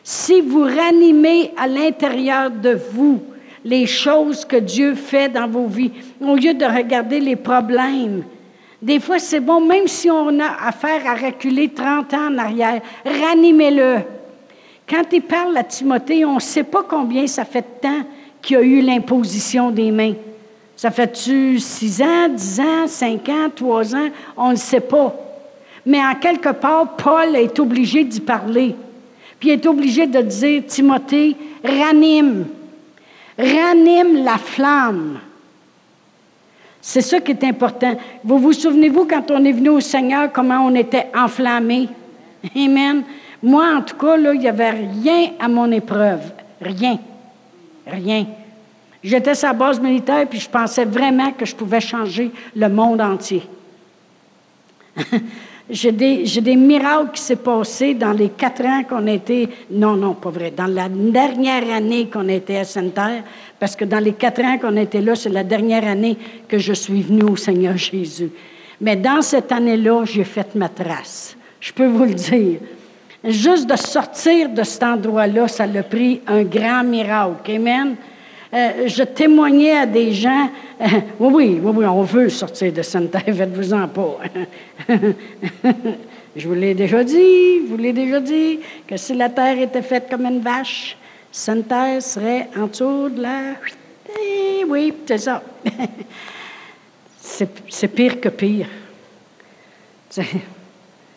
[0.03, 3.21] Si vous ranimez à l'intérieur de vous
[3.63, 8.23] les choses que Dieu fait dans vos vies, au lieu de regarder les problèmes,
[8.81, 12.81] des fois c'est bon, même si on a affaire à reculer 30 ans en arrière,
[13.05, 13.97] ranimez-le.
[14.89, 18.01] Quand il parle à Timothée, on ne sait pas combien ça fait de temps
[18.41, 20.13] qu'il y a eu l'imposition des mains.
[20.75, 24.07] Ça fait-tu six ans, dix ans, cinq ans, trois ans?
[24.35, 25.13] On ne sait pas.
[25.85, 28.75] Mais en quelque part, Paul est obligé d'y parler.
[29.39, 32.47] Puis il est obligé de dire, Timothée, ranime.
[33.37, 35.19] Ranime la flamme.
[36.81, 37.95] C'est ça qui est important.
[38.23, 41.89] Vous vous souvenez-vous quand on est venu au Seigneur, comment on était enflammé?
[42.55, 43.03] Amen.
[43.41, 46.21] Moi, en tout cas, il n'y avait rien à mon épreuve.
[46.61, 46.99] Rien.
[47.87, 48.25] Rien.
[49.03, 53.43] J'étais sa base militaire, puis je pensais vraiment que je pouvais changer le monde entier.
[55.69, 59.47] j'ai, des, miracles qui s'est passé dans les quatre ans qu'on était...
[59.71, 60.51] Non, non, pas vrai.
[60.51, 63.23] Dans la dernière année qu'on était à Sainte-Terre,
[63.57, 66.73] parce que dans les quatre ans qu'on était là, c'est la dernière année que je
[66.73, 68.31] suis venue au Seigneur Jésus.
[68.81, 71.37] Mais dans cette année-là, j'ai fait ma trace.
[71.61, 72.59] Je peux vous le dire.
[73.23, 77.51] Juste de sortir de cet endroit-là, ça l'a pris un grand miracle.
[77.51, 77.95] Amen.
[78.51, 80.49] Euh, je témoignais à des gens,
[80.81, 80.85] euh,
[81.19, 84.17] oui, oui, oui, on veut sortir de Sainte-Terre, faites-vous-en pas.
[86.35, 89.83] je vous l'ai déjà dit, je vous l'ai déjà dit, que si la terre était
[89.83, 90.97] faite comme une vache,
[91.31, 93.39] Sainte-Terre serait en dessous de la
[94.19, 95.43] Eh oui, c'est ça.
[97.19, 98.67] c'est pire que pire.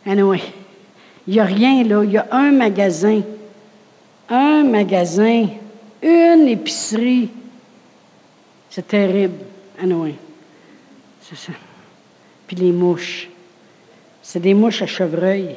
[0.04, 0.40] Anyway,
[1.26, 2.02] il n'y a rien là.
[2.04, 3.22] Il y a un magasin.
[4.28, 5.46] Un magasin.
[6.02, 7.30] Une épicerie.
[8.70, 9.44] C'est terrible.
[9.80, 10.14] Anyway.
[11.20, 11.52] C'est ça.
[12.46, 13.28] Puis les mouches.
[14.22, 15.56] C'est des mouches à chevreuil.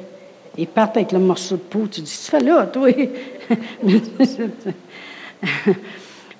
[0.58, 1.88] Ils partent avec le morceau de peau.
[1.88, 2.90] Tu dis, tu fais là, toi?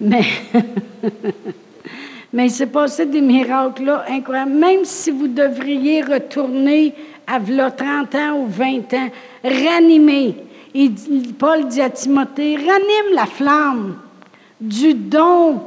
[0.02, 0.26] Mais,
[2.34, 4.52] mais il s'est passé des miracles là incroyables.
[4.52, 6.94] Même si vous devriez retourner
[7.28, 9.10] à 30 ans ou 20 ans,
[9.44, 10.36] ranimer.
[10.74, 10.92] Et
[11.38, 13.98] Paul dit à Timothée, ranime la flamme
[14.60, 15.62] du don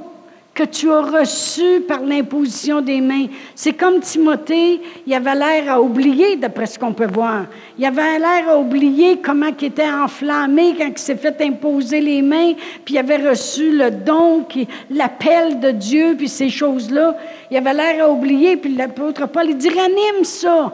[0.59, 3.27] que tu as reçu par l'imposition des mains.
[3.55, 7.45] C'est comme Timothée, il avait l'air à oublier, d'après ce qu'on peut voir.
[7.79, 12.23] Il avait l'air à oublier comment il était enflammé quand il s'est fait imposer les
[12.23, 14.45] mains, puis il avait reçu le don,
[14.91, 17.17] l'appel de Dieu, puis ces choses-là.
[17.53, 20.73] Il avait l'air à oublier, puis l'apôtre Paul, il dit, ranime ça.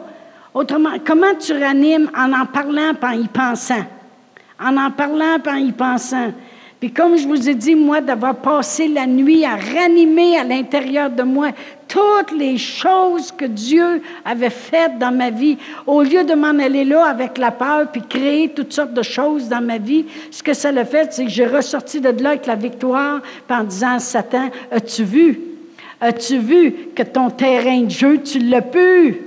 [0.55, 3.83] Autrement, comment tu ranimes en en parlant, en y pensant?
[4.57, 6.31] En en parlant, en y pensant.
[6.79, 11.09] Puis comme je vous ai dit, moi, d'avoir passé la nuit à ranimer à l'intérieur
[11.09, 11.49] de moi
[11.89, 16.85] toutes les choses que Dieu avait faites dans ma vie, au lieu de m'en aller
[16.85, 20.53] là avec la peur, puis créer toutes sortes de choses dans ma vie, ce que
[20.53, 24.49] ça l'a fait, c'est que j'ai ressorti de là avec la victoire, en disant, Satan,
[24.71, 25.39] as-tu vu?
[25.99, 29.24] As-tu vu que ton terrain de jeu, tu l'as pu?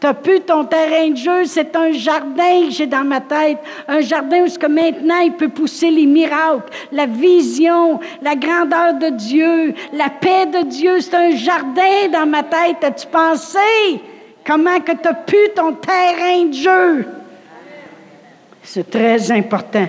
[0.00, 3.58] Tu n'as plus ton terrain de jeu, c'est un jardin que j'ai dans ma tête.
[3.88, 8.94] Un jardin où ce que maintenant il peut pousser les miracles, la vision, la grandeur
[8.94, 11.00] de Dieu, la paix de Dieu.
[11.00, 12.82] C'est un jardin dans ma tête.
[12.82, 13.58] As-tu pensé
[14.46, 17.06] comment que tu n'as plus ton terrain de jeu?
[18.62, 19.88] C'est très important.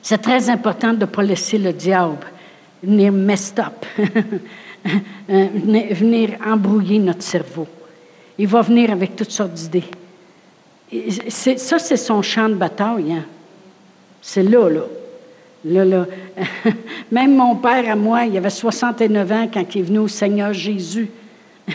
[0.00, 2.18] C'est très important de ne pas laisser le diable
[2.82, 3.84] venir messed up,
[5.28, 7.66] venir embrouiller notre cerveau.
[8.40, 9.84] Il va venir avec toutes sortes d'idées.
[11.28, 13.12] Ça, c'est son champ de bataille.
[13.12, 13.24] Hein.
[14.22, 14.80] C'est là, là.
[15.62, 16.06] Là, là.
[17.12, 20.54] Même mon père à moi, il avait 69 ans quand il est venu au Seigneur
[20.54, 21.10] Jésus.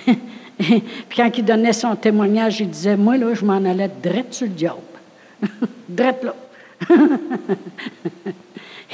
[0.57, 0.81] Puis
[1.15, 4.53] quand il donnait son témoignage, il disait, moi, là, je m'en allais drette sur le
[4.53, 4.79] diable.
[5.87, 6.33] drette là.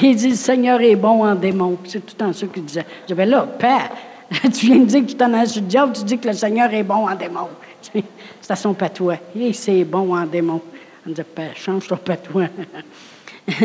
[0.01, 1.77] il dit, le Seigneur est bon en démon.
[1.86, 2.86] C'est tout en ça qu'il disait.
[3.07, 3.91] J'avais là, Père,
[4.53, 6.73] tu viens de dire que tu t'en as le diable, tu dis que le Seigneur
[6.73, 7.49] est bon en démon.
[8.41, 9.17] C'est à son patois.
[9.35, 10.61] Et c'est bon en démon.
[11.05, 12.47] On dit, Père, change ton patois.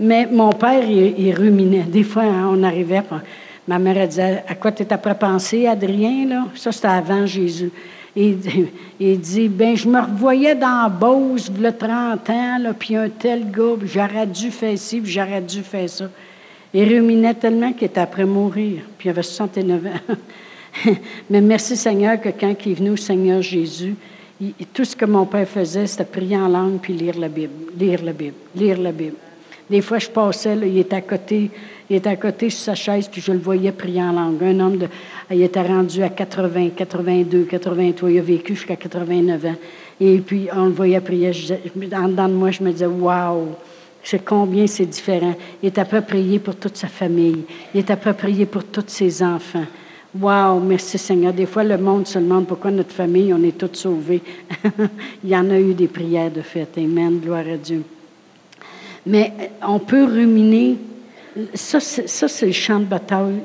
[0.00, 1.82] Mais mon père, il, ruminait.
[1.82, 3.02] Des fois, hein, on arrivait,
[3.66, 6.28] ma mère elle disait, à quoi tu après pensé, Adrien?
[6.28, 6.46] Là?
[6.54, 7.70] Ça, c'était avant Jésus.
[8.14, 8.38] Il,
[9.00, 13.50] il dit, ben je me revoyais dans Beauce, le 30 ans, là, puis un tel
[13.50, 16.04] gars, j'aurais dû faire ci, puis j'aurais dû faire ça.
[16.74, 20.14] Il ruminait tellement qu'il était après mourir, puis il avait 69 ans.
[21.30, 23.94] Mais merci Seigneur que quand il est venu au Seigneur Jésus,
[24.72, 28.02] tout ce que mon père faisait, c'était prier en langue puis lire la Bible, lire
[28.02, 29.14] la Bible, lire la Bible.
[29.70, 31.48] Des fois, je passais, il était à côté,
[31.88, 34.42] il était à côté sur sa chaise, puis je le voyais prier en langue.
[34.42, 34.78] Un homme,
[35.30, 39.54] il était rendu à 80, 82, 83, il a vécu jusqu'à 89 ans.
[40.00, 41.30] Et puis, on le voyait prier.
[41.94, 43.50] en dedans de moi, je me disais, waouh!
[44.04, 45.34] C'est combien c'est différent.
[45.62, 47.44] Il est approprié pour toute sa famille.
[47.72, 49.64] Il est approprié pour tous ses enfants.
[50.20, 51.32] Wow, merci Seigneur.
[51.32, 54.20] Des fois, le monde se demande pourquoi notre famille, on est tous sauvés.
[55.24, 56.76] Il y en a eu des prières de fête.
[56.76, 57.18] Amen.
[57.18, 57.82] Gloire à Dieu.
[59.06, 60.76] Mais euh, on peut ruminer.
[61.54, 63.40] Ça, c'est le champ de bataille.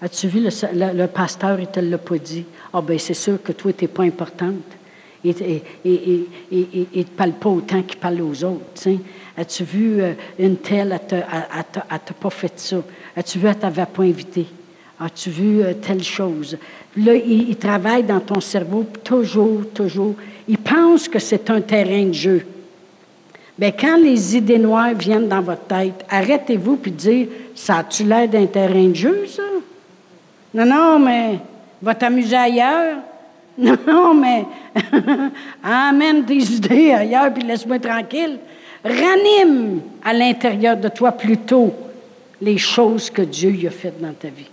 [0.00, 2.44] As-tu vu, le, pasteur, il te l'a pas dit.
[2.72, 4.54] Ah, oh, bien, c'est sûr que toi, tu n'es pas importante.
[5.22, 5.34] Il
[5.84, 8.88] ne parle pas autant qu'il parle aux autres.
[9.40, 12.76] As-tu vu euh, une telle, elle t'a pas fait ça?
[13.16, 14.46] As-tu vu, elle t'avait pas invité?
[15.00, 16.58] As-tu vu euh, telle chose?
[16.94, 20.14] Là, il, travaille dans ton cerveau toujours, toujours.
[20.46, 22.46] Il pense que c'est un terrain de jeu.
[23.56, 28.28] Bien, quand les idées noires viennent dans votre tête, arrêtez-vous puis dire Ça a-tu l'air
[28.28, 29.42] d'un terrain de jeu, ça?
[30.52, 31.38] Non, non, mais
[31.80, 32.98] va t'amuser ailleurs.
[33.58, 34.46] Non, non, mais
[35.62, 38.38] amène tes idées ailleurs puis laisse-moi tranquille.
[38.84, 41.74] Ranime à l'intérieur de toi plutôt
[42.40, 44.48] les choses que Dieu y a faites dans ta vie.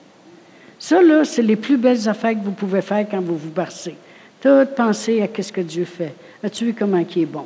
[0.80, 3.96] Ça, là, c'est les plus belles affaires que vous pouvez faire quand vous vous bercez.
[4.42, 6.14] Tout penser à ce que Dieu fait.
[6.44, 7.46] As-tu vu comment il est bon?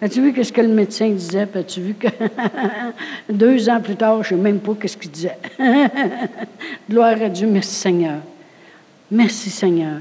[0.00, 1.48] As-tu vu ce que le médecin disait?
[1.54, 2.08] As-tu vu que
[3.32, 5.38] deux ans plus tard, je ne sais même pas ce qu'il disait.
[6.90, 8.18] Gloire à Dieu, merci Seigneur.
[9.10, 10.00] Merci Seigneur.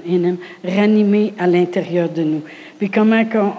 [0.64, 2.42] Ranimer à l'intérieur de nous.
[2.78, 3.54] Puis comment qu'on,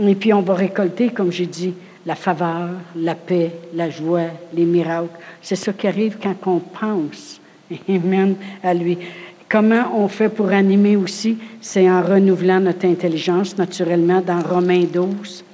[0.08, 1.74] et puis on va récolter, comme j'ai dit,
[2.06, 5.18] la faveur, la paix, la joie, les miracles.
[5.40, 7.40] C'est ça qui arrive quand on pense,
[7.88, 8.98] Amen, à lui.
[9.48, 11.38] Comment on fait pour animer aussi?
[11.60, 15.44] C'est en renouvelant notre intelligence, naturellement, dans Romains 12.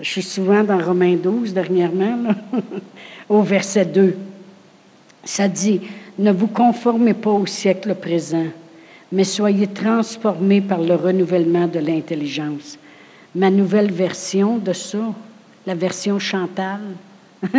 [0.00, 2.34] Je suis souvent dans Romains 12 dernièrement,
[3.28, 4.14] au verset 2.
[5.24, 5.80] Ça dit,
[6.18, 8.46] ne vous conformez pas au siècle présent,
[9.12, 12.78] mais soyez transformés par le renouvellement de l'intelligence.
[13.34, 15.12] Ma nouvelle version de ça,
[15.66, 16.80] la version Chantal,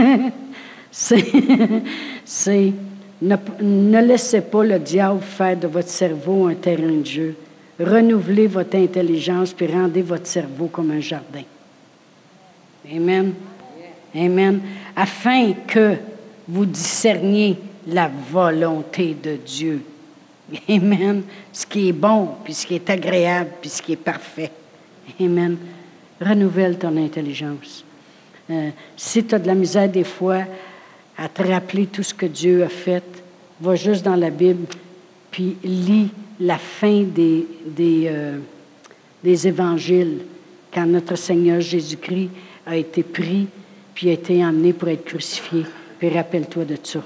[0.92, 2.74] c'est
[3.22, 7.36] ne, ne, laissez pas le diable faire de votre cerveau un terrain de jeu.
[7.80, 11.44] Renouvelez votre intelligence puis rendez votre cerveau comme un jardin.
[12.92, 13.34] Amen.
[14.16, 14.62] Amen.
[14.96, 15.96] Afin que
[16.48, 19.82] vous discerniez la volonté de Dieu.
[20.70, 21.24] Amen.
[21.52, 24.52] Ce qui est bon, puis ce qui est agréable, puis ce qui est parfait.
[25.20, 25.58] Amen.
[26.20, 27.84] Renouvelle ton intelligence.
[28.50, 30.44] Euh, si tu as de la misère des fois
[31.18, 33.04] à te rappeler tout ce que Dieu a fait,
[33.60, 34.68] va juste dans la Bible,
[35.32, 38.38] puis lis la fin des, des, euh,
[39.24, 40.20] des évangiles,
[40.74, 42.30] quand notre Seigneur Jésus-Christ
[42.66, 43.48] a été pris,
[43.96, 45.66] puis a été emmené pour être crucifié.
[45.98, 47.02] Puis rappelle-toi de ça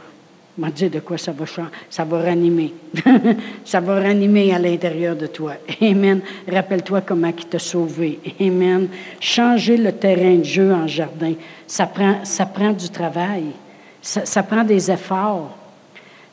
[0.57, 1.69] m'a dit de quoi ça va changer.
[1.89, 2.73] Ça va ranimer.
[3.65, 5.53] ça va ranimer à l'intérieur de toi.
[5.81, 6.21] Amen.
[6.47, 8.19] Rappelle-toi comment il t'a sauvé.
[8.39, 8.87] Amen.
[9.19, 11.33] Changer le terrain de jeu en jardin,
[11.67, 13.45] ça prend, du travail.
[14.01, 15.57] Ça, prend des efforts.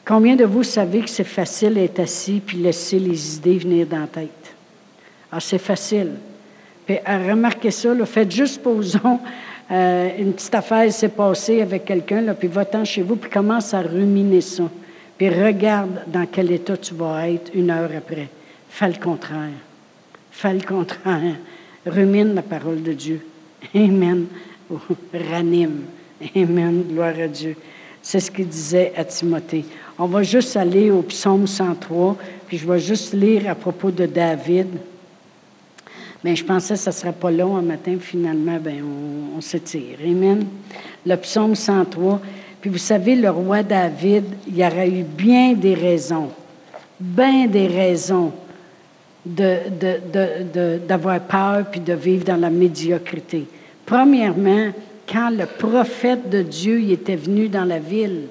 [0.05, 4.01] Combien de vous savez que c'est facile d'être assis puis laisser les idées venir dans
[4.01, 4.55] la tête?
[5.31, 6.13] Ah, c'est facile.
[6.87, 9.21] Puis, remarquez ça, là, faites juste posons
[9.71, 13.83] euh, une petite affaire s'est passée avec quelqu'un, puis va-t'en chez vous, puis commence à
[13.83, 14.65] ruminer ça.
[15.19, 18.29] Puis regarde dans quel état tu vas être une heure après.
[18.69, 19.51] Fais le contraire.
[20.31, 21.35] Fais le contraire.
[21.85, 23.27] Rumine la parole de Dieu.
[23.75, 24.27] Amen.
[25.13, 25.83] ranime.
[26.37, 26.85] Amen.
[26.89, 27.57] Gloire à Dieu.
[28.01, 29.65] C'est ce qu'il disait à Timothée.
[29.99, 34.07] On va juste aller au psaume 103, puis je vais juste lire à propos de
[34.07, 34.69] David.
[36.25, 37.97] Mais je pensais que ça ne serait pas long un matin.
[38.01, 38.83] Finalement, ben,
[39.37, 39.99] on, s'étire.
[40.05, 40.47] Amen.
[41.07, 42.21] Le psaume 103.
[42.61, 46.31] Puis vous savez, le roi David, il y aurait eu bien des raisons,
[46.99, 48.33] bien des raisons
[50.89, 53.47] d'avoir peur puis de vivre dans la médiocrité.
[53.87, 54.73] Premièrement,
[55.09, 58.25] quand le prophète de Dieu y était venu dans la ville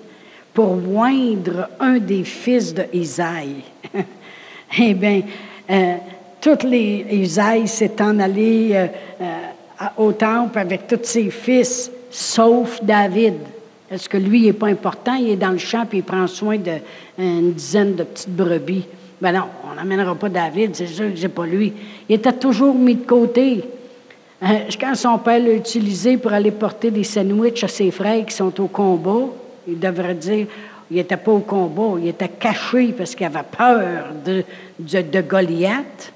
[0.53, 3.63] pour moindre un des fils de Isaïe,
[4.79, 5.21] eh bien,
[5.69, 5.95] euh,
[6.47, 8.87] toutes les Isaïe s'étant allé euh,
[9.19, 13.33] euh, au temple avec tous ses fils, sauf David.
[13.91, 15.15] Est-ce que lui, il n'est pas important?
[15.15, 18.85] Il est dans le champ et il prend soin d'une dizaine de petites brebis.
[19.19, 21.73] Ben non, on n'amènera pas David, c'est sûr que c'est pas lui.
[22.07, 23.65] Il était toujours mis de côté.
[24.41, 24.45] Euh,
[24.79, 28.57] quand son père l'a utilisé pour aller porter des sandwichs à ses frères qui sont
[28.61, 29.27] au combat,
[29.67, 30.47] il devrait dire
[30.89, 34.45] il n'était pas au combat, il était caché parce qu'il avait peur de,
[34.79, 36.13] de, de Goliath.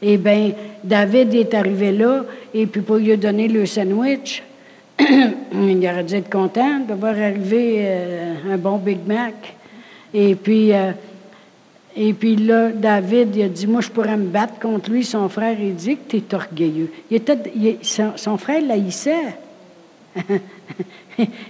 [0.00, 0.52] Eh bien,
[0.84, 4.44] David est arrivé là, et puis pour lui donner le sandwich,
[5.00, 9.54] il aurait dû être content de voir arriver euh, un bon Big Mac.
[10.14, 10.92] Et puis, euh,
[11.96, 15.04] et puis là, David, il a dit, moi, je pourrais me battre contre lui.
[15.04, 16.92] Son frère, il dit que tu es orgueilleux.
[17.10, 17.38] Il était,
[17.82, 19.36] son, frère l'haïssait.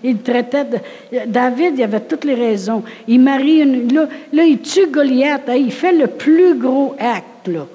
[0.02, 0.78] il traitait de...
[1.26, 2.82] David, il avait toutes les raisons.
[3.06, 3.92] Il marie une...
[3.92, 5.48] Là, là il tue Goliath.
[5.48, 7.66] Hein, il fait le plus gros acte, là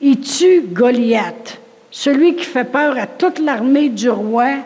[0.00, 1.60] il tue Goliath?
[1.90, 4.58] Celui qui fait peur à toute l'armée du roi,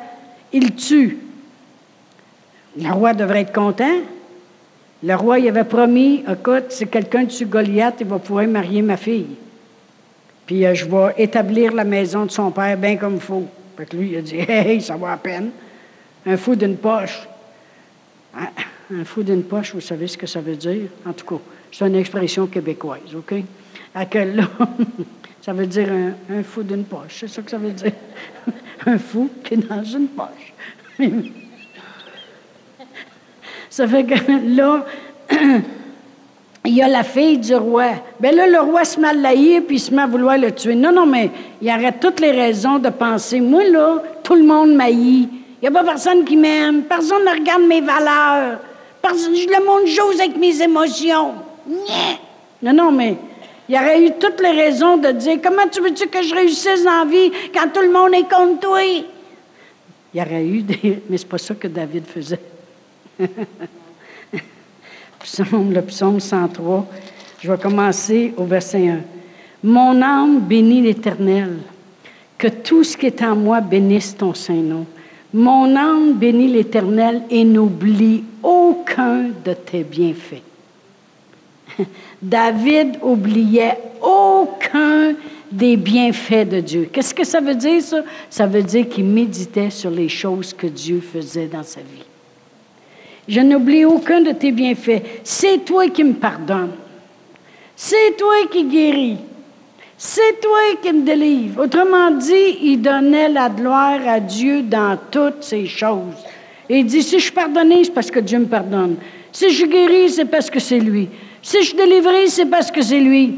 [0.52, 1.18] il tue.
[2.78, 3.98] Le roi devrait être content.
[5.02, 8.96] Le roi, il avait promis, écoute, si quelqu'un tue Goliath, il va pouvoir marier ma
[8.96, 9.36] fille.
[10.46, 13.44] Puis euh, je vais établir la maison de son père bien comme il faut.
[13.76, 15.50] Fait que lui, il a dit, hey, ça va à peine.
[16.26, 17.26] Un fou d'une poche.
[18.36, 18.50] Ah,
[18.92, 20.88] un fou d'une poche, vous savez ce que ça veut dire?
[21.06, 21.42] En tout cas,
[21.72, 23.34] c'est une expression québécoise, OK?
[23.94, 24.48] À là,
[25.44, 25.90] Ça veut dire
[26.30, 27.16] un, fou d'une poche.
[27.20, 27.92] C'est ça que ça veut dire.
[28.86, 30.54] un fou qui est dans une poche.
[33.68, 34.14] ça fait que
[34.56, 34.86] là,
[36.64, 37.90] il y a la fille du roi.
[38.18, 40.76] Bien là, le roi se met à puis il se met à vouloir le tuer.
[40.76, 41.30] Non, non, mais
[41.60, 45.28] il aurait toutes les raisons de penser, moi là, tout le monde m'haït.
[45.60, 46.84] Il n'y a pas personne qui m'aime.
[46.84, 48.60] Personne ne regarde mes valeurs.
[49.02, 51.34] Personne, le montre chose avec mes émotions.
[52.62, 53.18] Non, non, mais
[53.68, 57.06] il aurait eu toutes les raisons de dire Comment tu veux-tu que je réussisse en
[57.06, 58.82] vie quand tout le monde est contre toi?
[58.82, 59.04] Il
[60.14, 61.02] y aurait eu des.
[61.08, 62.40] Mais c'est pas ça que David faisait.
[65.20, 66.86] psaume, le psaume 103.
[67.40, 69.00] Je vais commencer au verset 1.
[69.64, 71.56] Mon âme bénit l'Éternel.
[72.36, 74.86] Que tout ce qui est en moi bénisse ton Saint-Nom.
[75.32, 80.42] Mon âme bénit l'Éternel et n'oublie aucun de tes bienfaits.
[82.22, 85.14] David oubliait aucun
[85.50, 86.88] des bienfaits de Dieu.
[86.92, 88.02] Qu'est-ce que ça veut dire, ça?
[88.28, 92.04] Ça veut dire qu'il méditait sur les choses que Dieu faisait dans sa vie.
[93.28, 95.02] Je n'oublie aucun de tes bienfaits.
[95.22, 96.72] C'est toi qui me pardonnes.
[97.76, 99.18] C'est toi qui guéris.
[99.96, 101.62] C'est toi qui me délivres.
[101.62, 106.16] Autrement dit, il donnait la gloire à Dieu dans toutes ces choses.
[106.68, 108.96] Et il dit, si je suis c'est parce que Dieu me pardonne.
[109.32, 111.08] Si je guéris, c'est parce que c'est lui.
[111.44, 113.34] Si je suis délivré, c'est parce que c'est lui.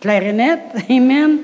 [0.00, 0.60] Claire et net.
[0.88, 1.36] Amen.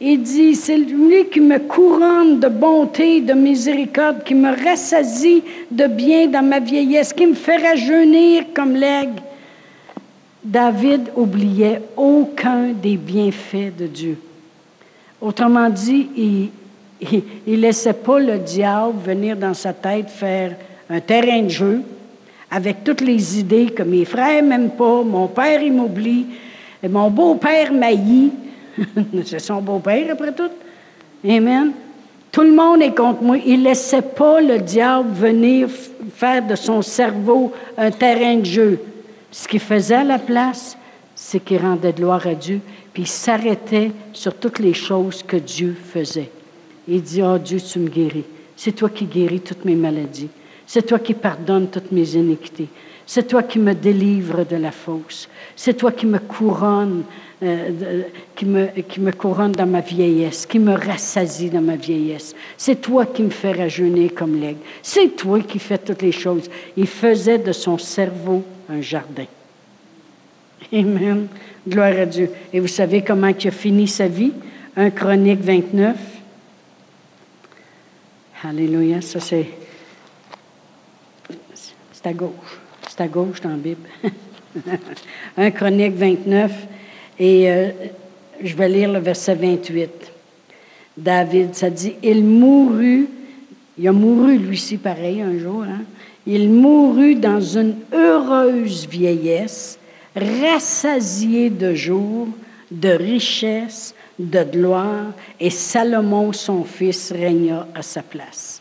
[0.00, 5.86] Il dit, c'est lui qui me couronne de bonté, de miséricorde, qui me rassasie de
[5.88, 9.22] bien dans ma vieillesse, qui me fait rajeunir comme l'aigle.
[10.42, 14.18] David oubliait aucun des bienfaits de Dieu.
[15.20, 20.56] Autrement dit, il ne laissait pas le diable venir dans sa tête faire
[20.88, 21.82] un terrain de jeu
[22.50, 26.26] avec toutes les idées que mes frères m'aiment pas, mon père il m'oublie,
[26.82, 28.32] et mon beau-père m'haït.
[29.24, 30.50] C'est son beau-père après tout.
[31.26, 31.72] Amen.
[32.30, 33.38] Tout le monde est contre moi.
[33.38, 35.68] Il ne laissait pas le diable venir
[36.14, 38.80] faire de son cerveau un terrain de jeu.
[39.30, 40.76] Ce qu'il faisait à la place,
[41.14, 42.60] c'est qu'il rendait gloire à Dieu,
[42.92, 46.30] puis il s'arrêtait sur toutes les choses que Dieu faisait.
[46.86, 48.24] Il dit, oh Dieu, tu me guéris.
[48.54, 50.28] C'est toi qui guéris toutes mes maladies.
[50.66, 52.68] C'est toi qui pardonnes toutes mes iniquités.
[53.06, 55.28] C'est toi qui me délivres de la fausse.
[55.54, 57.04] C'est toi qui me couronne,
[57.40, 58.02] euh,
[58.34, 62.34] qui, me, qui me couronne dans ma vieillesse, qui me rassasie dans ma vieillesse.
[62.56, 64.58] C'est toi qui me fais rajeunir comme l'aigle.
[64.82, 66.50] C'est toi qui fais toutes les choses.
[66.76, 69.26] Il faisait de son cerveau un jardin.
[70.72, 71.28] Amen.
[71.68, 72.30] Gloire à Dieu.
[72.52, 74.32] Et vous savez comment il a fini sa vie?
[74.76, 75.96] Un Chronique 29.
[78.42, 79.00] Alléluia.
[79.00, 79.46] Ça, c'est.
[82.06, 82.60] C'est à gauche.
[82.88, 83.88] C'est à gauche dans la Bible.
[85.36, 86.52] un Chronique 29.
[87.18, 87.70] Et euh,
[88.40, 89.90] je vais lire le verset 28.
[90.96, 93.08] David, ça dit Il mourut.
[93.76, 95.64] Il a mouru, lui-ci, pareil, un jour.
[95.64, 95.82] Hein?
[96.28, 99.76] Il mourut dans une heureuse vieillesse,
[100.14, 102.28] rassasié de jours,
[102.70, 105.06] de richesses, de gloire,
[105.40, 108.55] et Salomon, son fils, régna à sa place.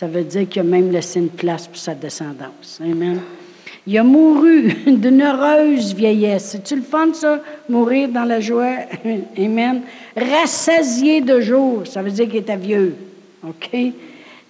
[0.00, 2.80] Ça veut dire qu'il a même laissé une place pour sa descendance.
[2.80, 3.20] Amen.
[3.86, 6.52] Il a mouru d'une heureuse vieillesse.
[6.52, 7.42] C'est-tu le fun, ça?
[7.68, 8.76] Mourir dans la joie?
[9.36, 9.82] Amen.
[10.16, 11.86] Rassasié de jours.
[11.86, 12.96] Ça veut dire qu'il était vieux.
[13.46, 13.76] OK?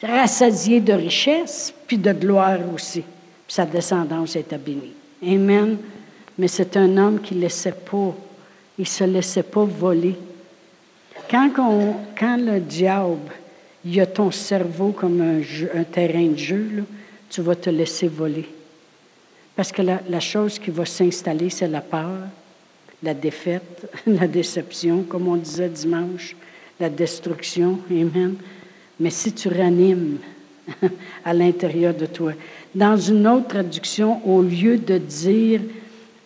[0.01, 3.01] rassasié de richesse, puis de gloire aussi.
[3.01, 4.93] Puis sa descendance était bénie.
[5.21, 5.79] Amen.
[6.39, 8.15] Mais c'est un homme qui ne laissait pas,
[8.79, 10.15] il se laissait pas voler.
[11.29, 13.33] Quand le diable,
[13.85, 16.85] il a ton cerveau comme un, terrain de jeu,
[17.29, 18.49] tu vas te laisser voler.
[19.57, 22.27] Parce que la, la chose qui va s'installer, c'est la peur,
[23.03, 26.37] la défaite, la déception, comme on disait dimanche,
[26.79, 27.79] la destruction.
[27.91, 28.37] Amen
[29.01, 30.19] mais si tu ranimes
[31.25, 32.33] à l'intérieur de toi.
[32.75, 35.63] Dans une autre traduction, au lieu de dire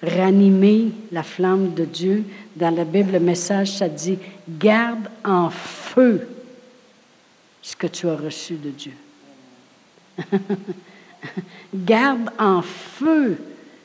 [0.03, 2.25] ranimer la flamme de Dieu,
[2.57, 4.19] dans la Bible, le message, ça dit
[4.59, 6.29] garde en feu
[7.65, 8.93] ce que tu as reçu de Dieu.
[11.75, 13.39] garde en feu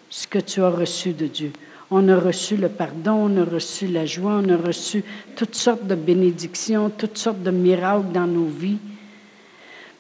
[0.09, 1.53] ce que tu as reçu de Dieu.
[1.89, 5.01] On a reçu le pardon, on a reçu la joie, on a reçu
[5.35, 8.79] toutes sortes de bénédictions, toutes sortes de miracles dans nos vies.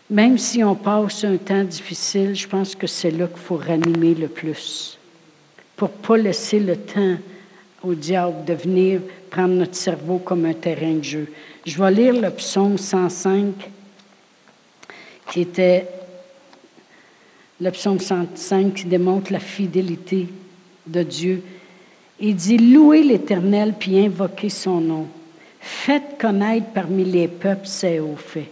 [0.09, 4.13] Même si on passe un temps difficile, je pense que c'est là qu'il faut ranimer
[4.13, 4.99] le plus.
[5.77, 7.17] Pour ne pas laisser le temps
[7.83, 11.27] au diable de venir prendre notre cerveau comme un terrain de jeu.
[11.65, 13.53] Je vais lire le psaume 105,
[15.31, 15.87] qui était
[17.61, 20.27] le psaume 105 qui démontre la fidélité
[20.87, 21.43] de Dieu
[22.19, 25.07] il dit, louez l'Éternel puis invoquez son nom.
[25.61, 28.51] Faites connaître parmi les peuples ses hauts faits.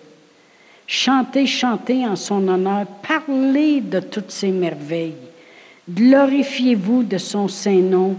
[0.86, 5.16] Chantez, chantez en son honneur, parlez de toutes ses merveilles.
[5.90, 8.16] Glorifiez-vous de son saint nom,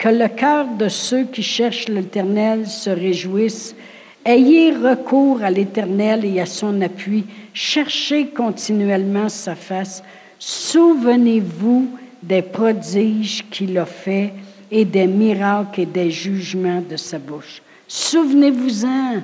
[0.00, 3.76] que le cœur de ceux qui cherchent l'Éternel se réjouisse.
[4.24, 7.26] Ayez recours à l'Éternel et à son appui.
[7.52, 10.02] Cherchez continuellement sa face.
[10.38, 11.86] Souvenez-vous
[12.22, 14.32] des prodiges qu'il a faits
[14.70, 17.60] et des miracles et des jugements de sa bouche.
[17.86, 19.20] Souvenez-vous-en.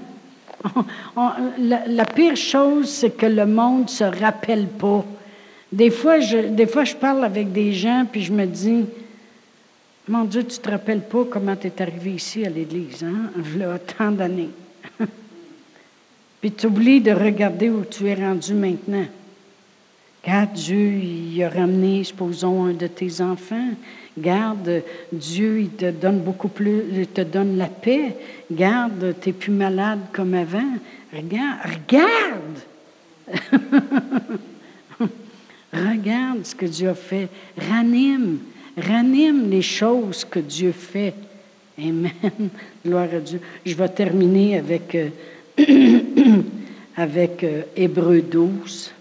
[1.59, 5.07] La, pire chose, c'est que le monde ne se rappelle pas.
[5.72, 8.85] Des fois, je, des fois, je parle avec des gens, puis je me dis,
[10.09, 13.31] mon Dieu, tu te rappelles pas comment tu es arrivé ici à l'Église, hein?
[13.59, 14.51] Là, tant d'années.
[16.41, 19.07] Puis tu oublies de regarder où tu es rendu maintenant.
[20.25, 23.71] Garde Dieu, il a ramené, supposons, un de tes enfants.
[24.19, 24.83] Garde,
[25.13, 28.17] Dieu, il te donne beaucoup plus, il te donne la paix.
[28.51, 30.79] Garde, tu n'es plus malade comme avant.
[31.13, 32.59] Regarde, regarde!
[35.73, 37.29] regarde ce que Dieu a fait.
[37.71, 38.39] Ranime,
[38.77, 41.14] ranime les choses que Dieu fait.
[41.79, 42.12] Amen.
[42.85, 43.41] Gloire à Dieu.
[43.64, 45.11] Je vais terminer avec, euh,
[46.97, 48.93] avec euh, Hébreu 12.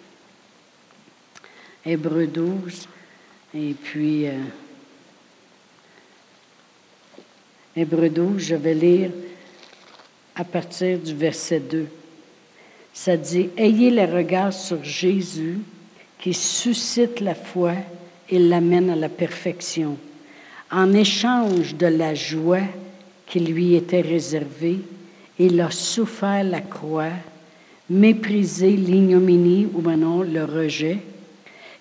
[1.86, 2.88] Hébreu 12.
[3.54, 4.34] Et puis, euh,
[7.76, 9.12] Hébreu 12, je vais lire
[10.36, 11.88] à partir du verset 2.
[12.94, 15.60] Ça dit, Ayez le regard sur Jésus
[16.20, 17.74] qui suscite la foi
[18.30, 19.98] et l'amène à la perfection.
[20.72, 22.64] En échange de la joie
[23.28, 24.80] qui lui était réservée,
[25.38, 27.12] il a souffert la croix,
[27.90, 31.00] méprisé l'ignominie ou maintenant le rejet,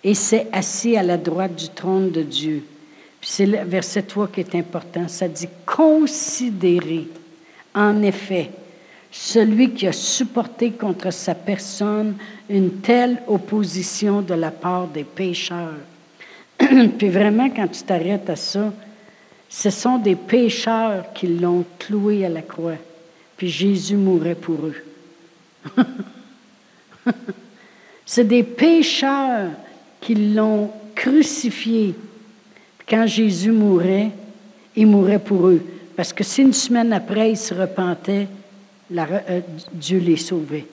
[0.03, 2.63] et s'est assis à la droite du trône de Dieu.
[3.23, 5.09] C'est le verset 3 qui est important.
[5.09, 7.09] Ça dit considérer,
[7.75, 8.51] en effet,
[9.11, 12.17] celui qui a supporté contre sa personne
[12.51, 15.79] une telle opposition de la part des pécheurs.
[16.99, 18.73] Puis vraiment, quand tu t'arrêtes à ça,
[19.49, 22.77] ce sont des pécheurs qui l'ont cloué à la croix.
[23.37, 24.77] Puis Jésus mourait pour eux.
[28.07, 29.51] C'est des pécheurs
[30.01, 31.95] qui l'ont crucifié.
[32.89, 34.11] Quand Jésus mourait,
[34.77, 35.63] il mourait pour eux.
[35.97, 38.29] Parce que si une semaine après, ils se repentaient,
[38.93, 39.41] euh,
[39.73, 40.67] Dieu les sauvait.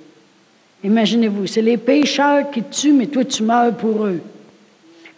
[0.84, 4.20] Imaginez-vous, c'est les pécheurs qui tuent, mais toi tu meurs pour eux.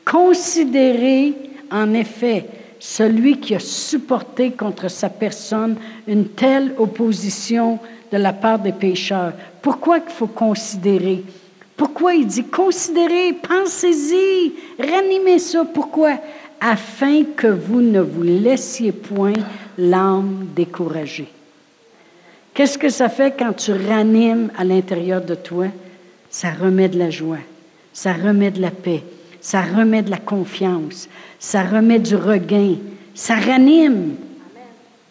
[0.06, 1.34] Considérez
[1.72, 2.45] en effet
[2.80, 5.78] celui qui a supporté contre sa personne
[6.08, 7.80] une telle opposition
[8.12, 9.34] de la part des pécheurs.
[9.62, 11.24] Pourquoi il faut considérer?
[11.78, 15.66] Pourquoi il dit considérez, pensez-y, ranimez ça?
[15.66, 16.20] Pourquoi?
[16.60, 19.34] Afin que vous ne vous laissiez point
[19.78, 21.28] l'âme découragée.
[22.54, 25.66] Qu'est-ce que ça fait quand tu ranimes à l'intérieur de toi?
[26.30, 27.39] Ça remet de la joie,
[27.93, 29.04] ça remet de la paix,
[29.44, 32.78] ça remet de la confiance, ça remet du regain,
[33.14, 34.16] ça ranime.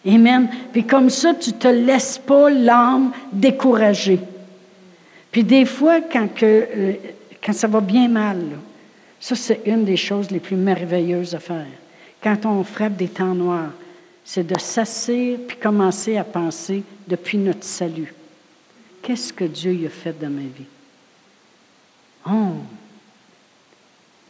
[0.06, 0.48] Amen.
[0.72, 4.18] Puis comme ça, tu te laisses pas l'âme découragée.
[5.30, 6.92] Puis des fois, quand, que, euh,
[7.44, 8.40] quand ça va bien mal,
[9.20, 11.66] ça c'est une des choses les plus merveilleuses à faire.
[12.22, 13.70] Quand on frappe des temps noirs,
[14.24, 18.14] c'est de s'asseoir puis commencer à penser depuis notre salut.
[19.02, 20.66] Qu'est-ce que Dieu a fait dans ma vie?
[22.26, 22.62] Oh,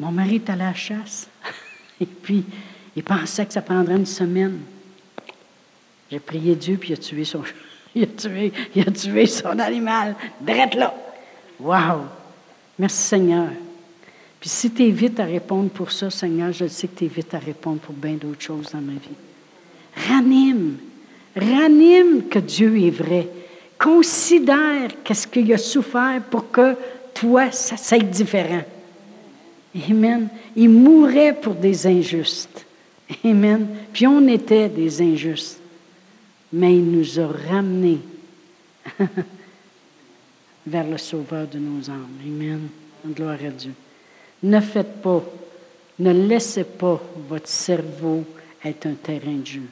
[0.03, 1.29] mon mari est à la chasse.
[2.01, 2.45] Et puis,
[2.97, 4.59] il pensait que ça prendrait une semaine.
[6.11, 7.43] J'ai prié Dieu, puis il a tué son,
[7.95, 10.17] il a tué, il a tué son animal.
[10.41, 10.93] Drette là.
[11.61, 12.07] Wow!
[12.81, 13.51] Merci Seigneur.
[14.41, 17.09] Puis si tu es vite à répondre pour ça, Seigneur, je sais que tu es
[17.09, 20.09] vite à répondre pour bien d'autres choses dans ma vie.
[20.09, 20.79] Ranime.
[21.37, 23.29] Ranime que Dieu est vrai.
[23.79, 26.75] Considère qu'est-ce qu'il a souffert pour que
[27.15, 28.63] toi, ça soit différent.
[29.89, 30.29] Amen.
[30.55, 32.67] Il mourait pour des injustes.
[33.25, 33.67] Amen.
[33.93, 35.61] Puis on était des injustes.
[36.53, 38.01] Mais il nous a ramenés
[40.67, 42.19] vers le Sauveur de nos âmes.
[42.25, 42.69] Amen.
[43.07, 43.73] Gloire à Dieu.
[44.43, 45.23] Ne faites pas,
[45.99, 48.25] ne laissez pas votre cerveau
[48.65, 49.63] être un terrain de jeu.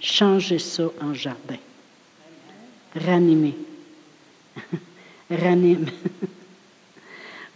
[0.00, 1.58] Changez ça en jardin.
[2.94, 3.54] Ranimez.
[5.30, 5.86] Ranime.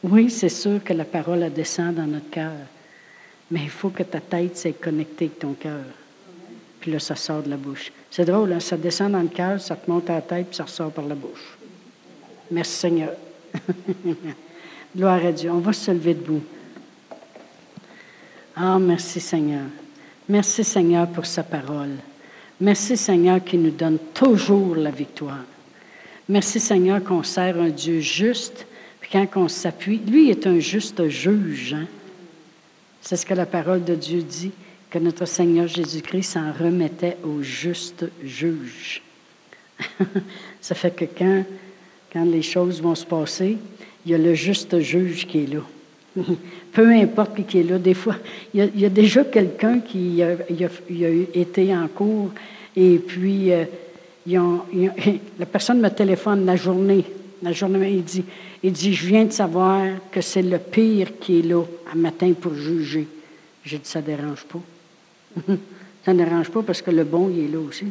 [0.05, 2.52] Oui, c'est sûr que la parole descend dans notre cœur,
[3.50, 5.84] mais il faut que ta tête soit connectée avec ton cœur.
[6.78, 7.90] Puis là, ça sort de la bouche.
[8.11, 8.61] C'est drôle, hein?
[8.61, 11.07] ça descend dans le cœur, ça te monte à la tête, puis ça ressort par
[11.07, 11.57] la bouche.
[12.50, 13.14] Merci Seigneur.
[14.96, 15.50] Gloire à Dieu.
[15.50, 16.42] On va se lever debout.
[18.55, 19.64] Ah, merci Seigneur.
[20.28, 21.96] Merci Seigneur pour sa parole.
[22.61, 25.44] Merci Seigneur qui nous donne toujours la victoire.
[26.28, 28.66] Merci Seigneur qu'on sert un Dieu juste,
[29.15, 31.75] quand on s'appuie, lui est un juste juge.
[31.75, 31.87] Hein?
[33.01, 34.51] C'est ce que la parole de Dieu dit,
[34.91, 39.03] que notre Seigneur Jésus-Christ s'en remettait au juste juge.
[40.61, 41.45] Ça fait que quand,
[42.12, 43.57] quand les choses vont se passer,
[44.05, 45.61] il y a le juste juge qui est là.
[46.73, 47.79] Peu importe qui est là.
[47.79, 48.17] Des fois,
[48.53, 50.33] il y a, déjà quelqu'un qui a,
[51.35, 52.31] été en cours
[52.75, 53.65] et puis euh,
[55.39, 57.05] la personne me téléphone la journée.
[57.45, 58.24] La journée, il dit,
[58.62, 62.32] il dit, je viens de savoir que c'est le pire qui est là à matin
[62.32, 63.07] pour juger.
[63.62, 64.61] J'ai dit, ça ne dérange pas.
[66.07, 67.84] ça ne dérange pas parce que le bon, il est là aussi.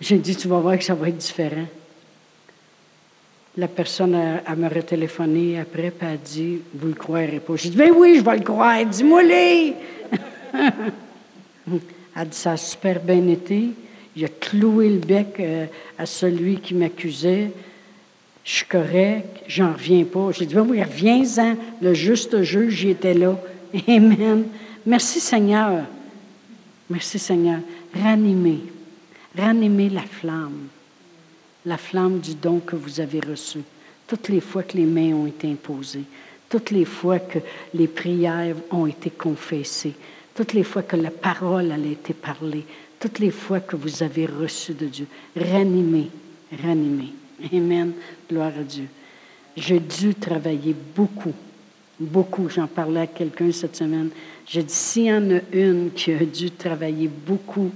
[0.00, 1.66] J'ai dit, tu vas voir que ça va être différent.
[3.58, 7.56] La personne, elle, me retéléphoné après, puis elle a dit Vous le croirez pas.
[7.56, 8.86] J'ai dit Ben oui, je vais le croire.
[8.86, 9.74] Dis-moi les
[12.16, 13.68] Elle dit Ça a super bien été.
[14.16, 15.66] Il a cloué le bec euh,
[15.98, 17.50] à celui qui m'accusait.
[18.44, 20.30] Je suis correct, j'en reviens pas.
[20.32, 21.56] J'ai dit Ben oui, reviens-en.
[21.80, 23.38] Le juste juge, j'y étais là.
[23.88, 24.44] Amen.
[24.84, 25.84] Merci Seigneur.
[26.90, 27.60] Merci Seigneur.
[27.94, 28.60] Ranimez.
[29.36, 30.68] Ranimez la flamme
[31.64, 33.60] la flamme du don que vous avez reçu,
[34.06, 36.04] toutes les fois que les mains ont été imposées,
[36.48, 37.38] toutes les fois que
[37.72, 39.94] les prières ont été confessées,
[40.34, 42.64] toutes les fois que la parole a été parlée,
[42.98, 45.06] toutes les fois que vous avez reçu de Dieu.
[45.36, 46.10] Ranimez,
[46.62, 47.12] ranimez.
[47.52, 47.92] Amen.
[48.32, 48.86] Gloire à Dieu.
[49.54, 51.34] J'ai dû travailler beaucoup,
[52.00, 52.48] beaucoup.
[52.48, 54.08] J'en parlais à quelqu'un cette semaine.
[54.46, 57.70] J'ai dit, s'il y en a une qui a dû travailler beaucoup,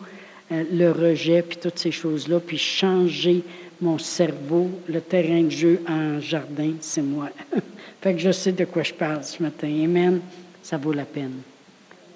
[0.50, 3.42] euh, le rejet, puis toutes ces choses-là, puis changer
[3.82, 7.28] mon cerveau, le terrain de jeu en jardin, c'est moi.
[8.00, 9.68] fait que je sais de quoi je parle ce matin.
[9.68, 10.20] Amen.
[10.62, 11.42] Ça vaut la peine.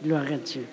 [0.03, 0.64] Gloire à Dieu.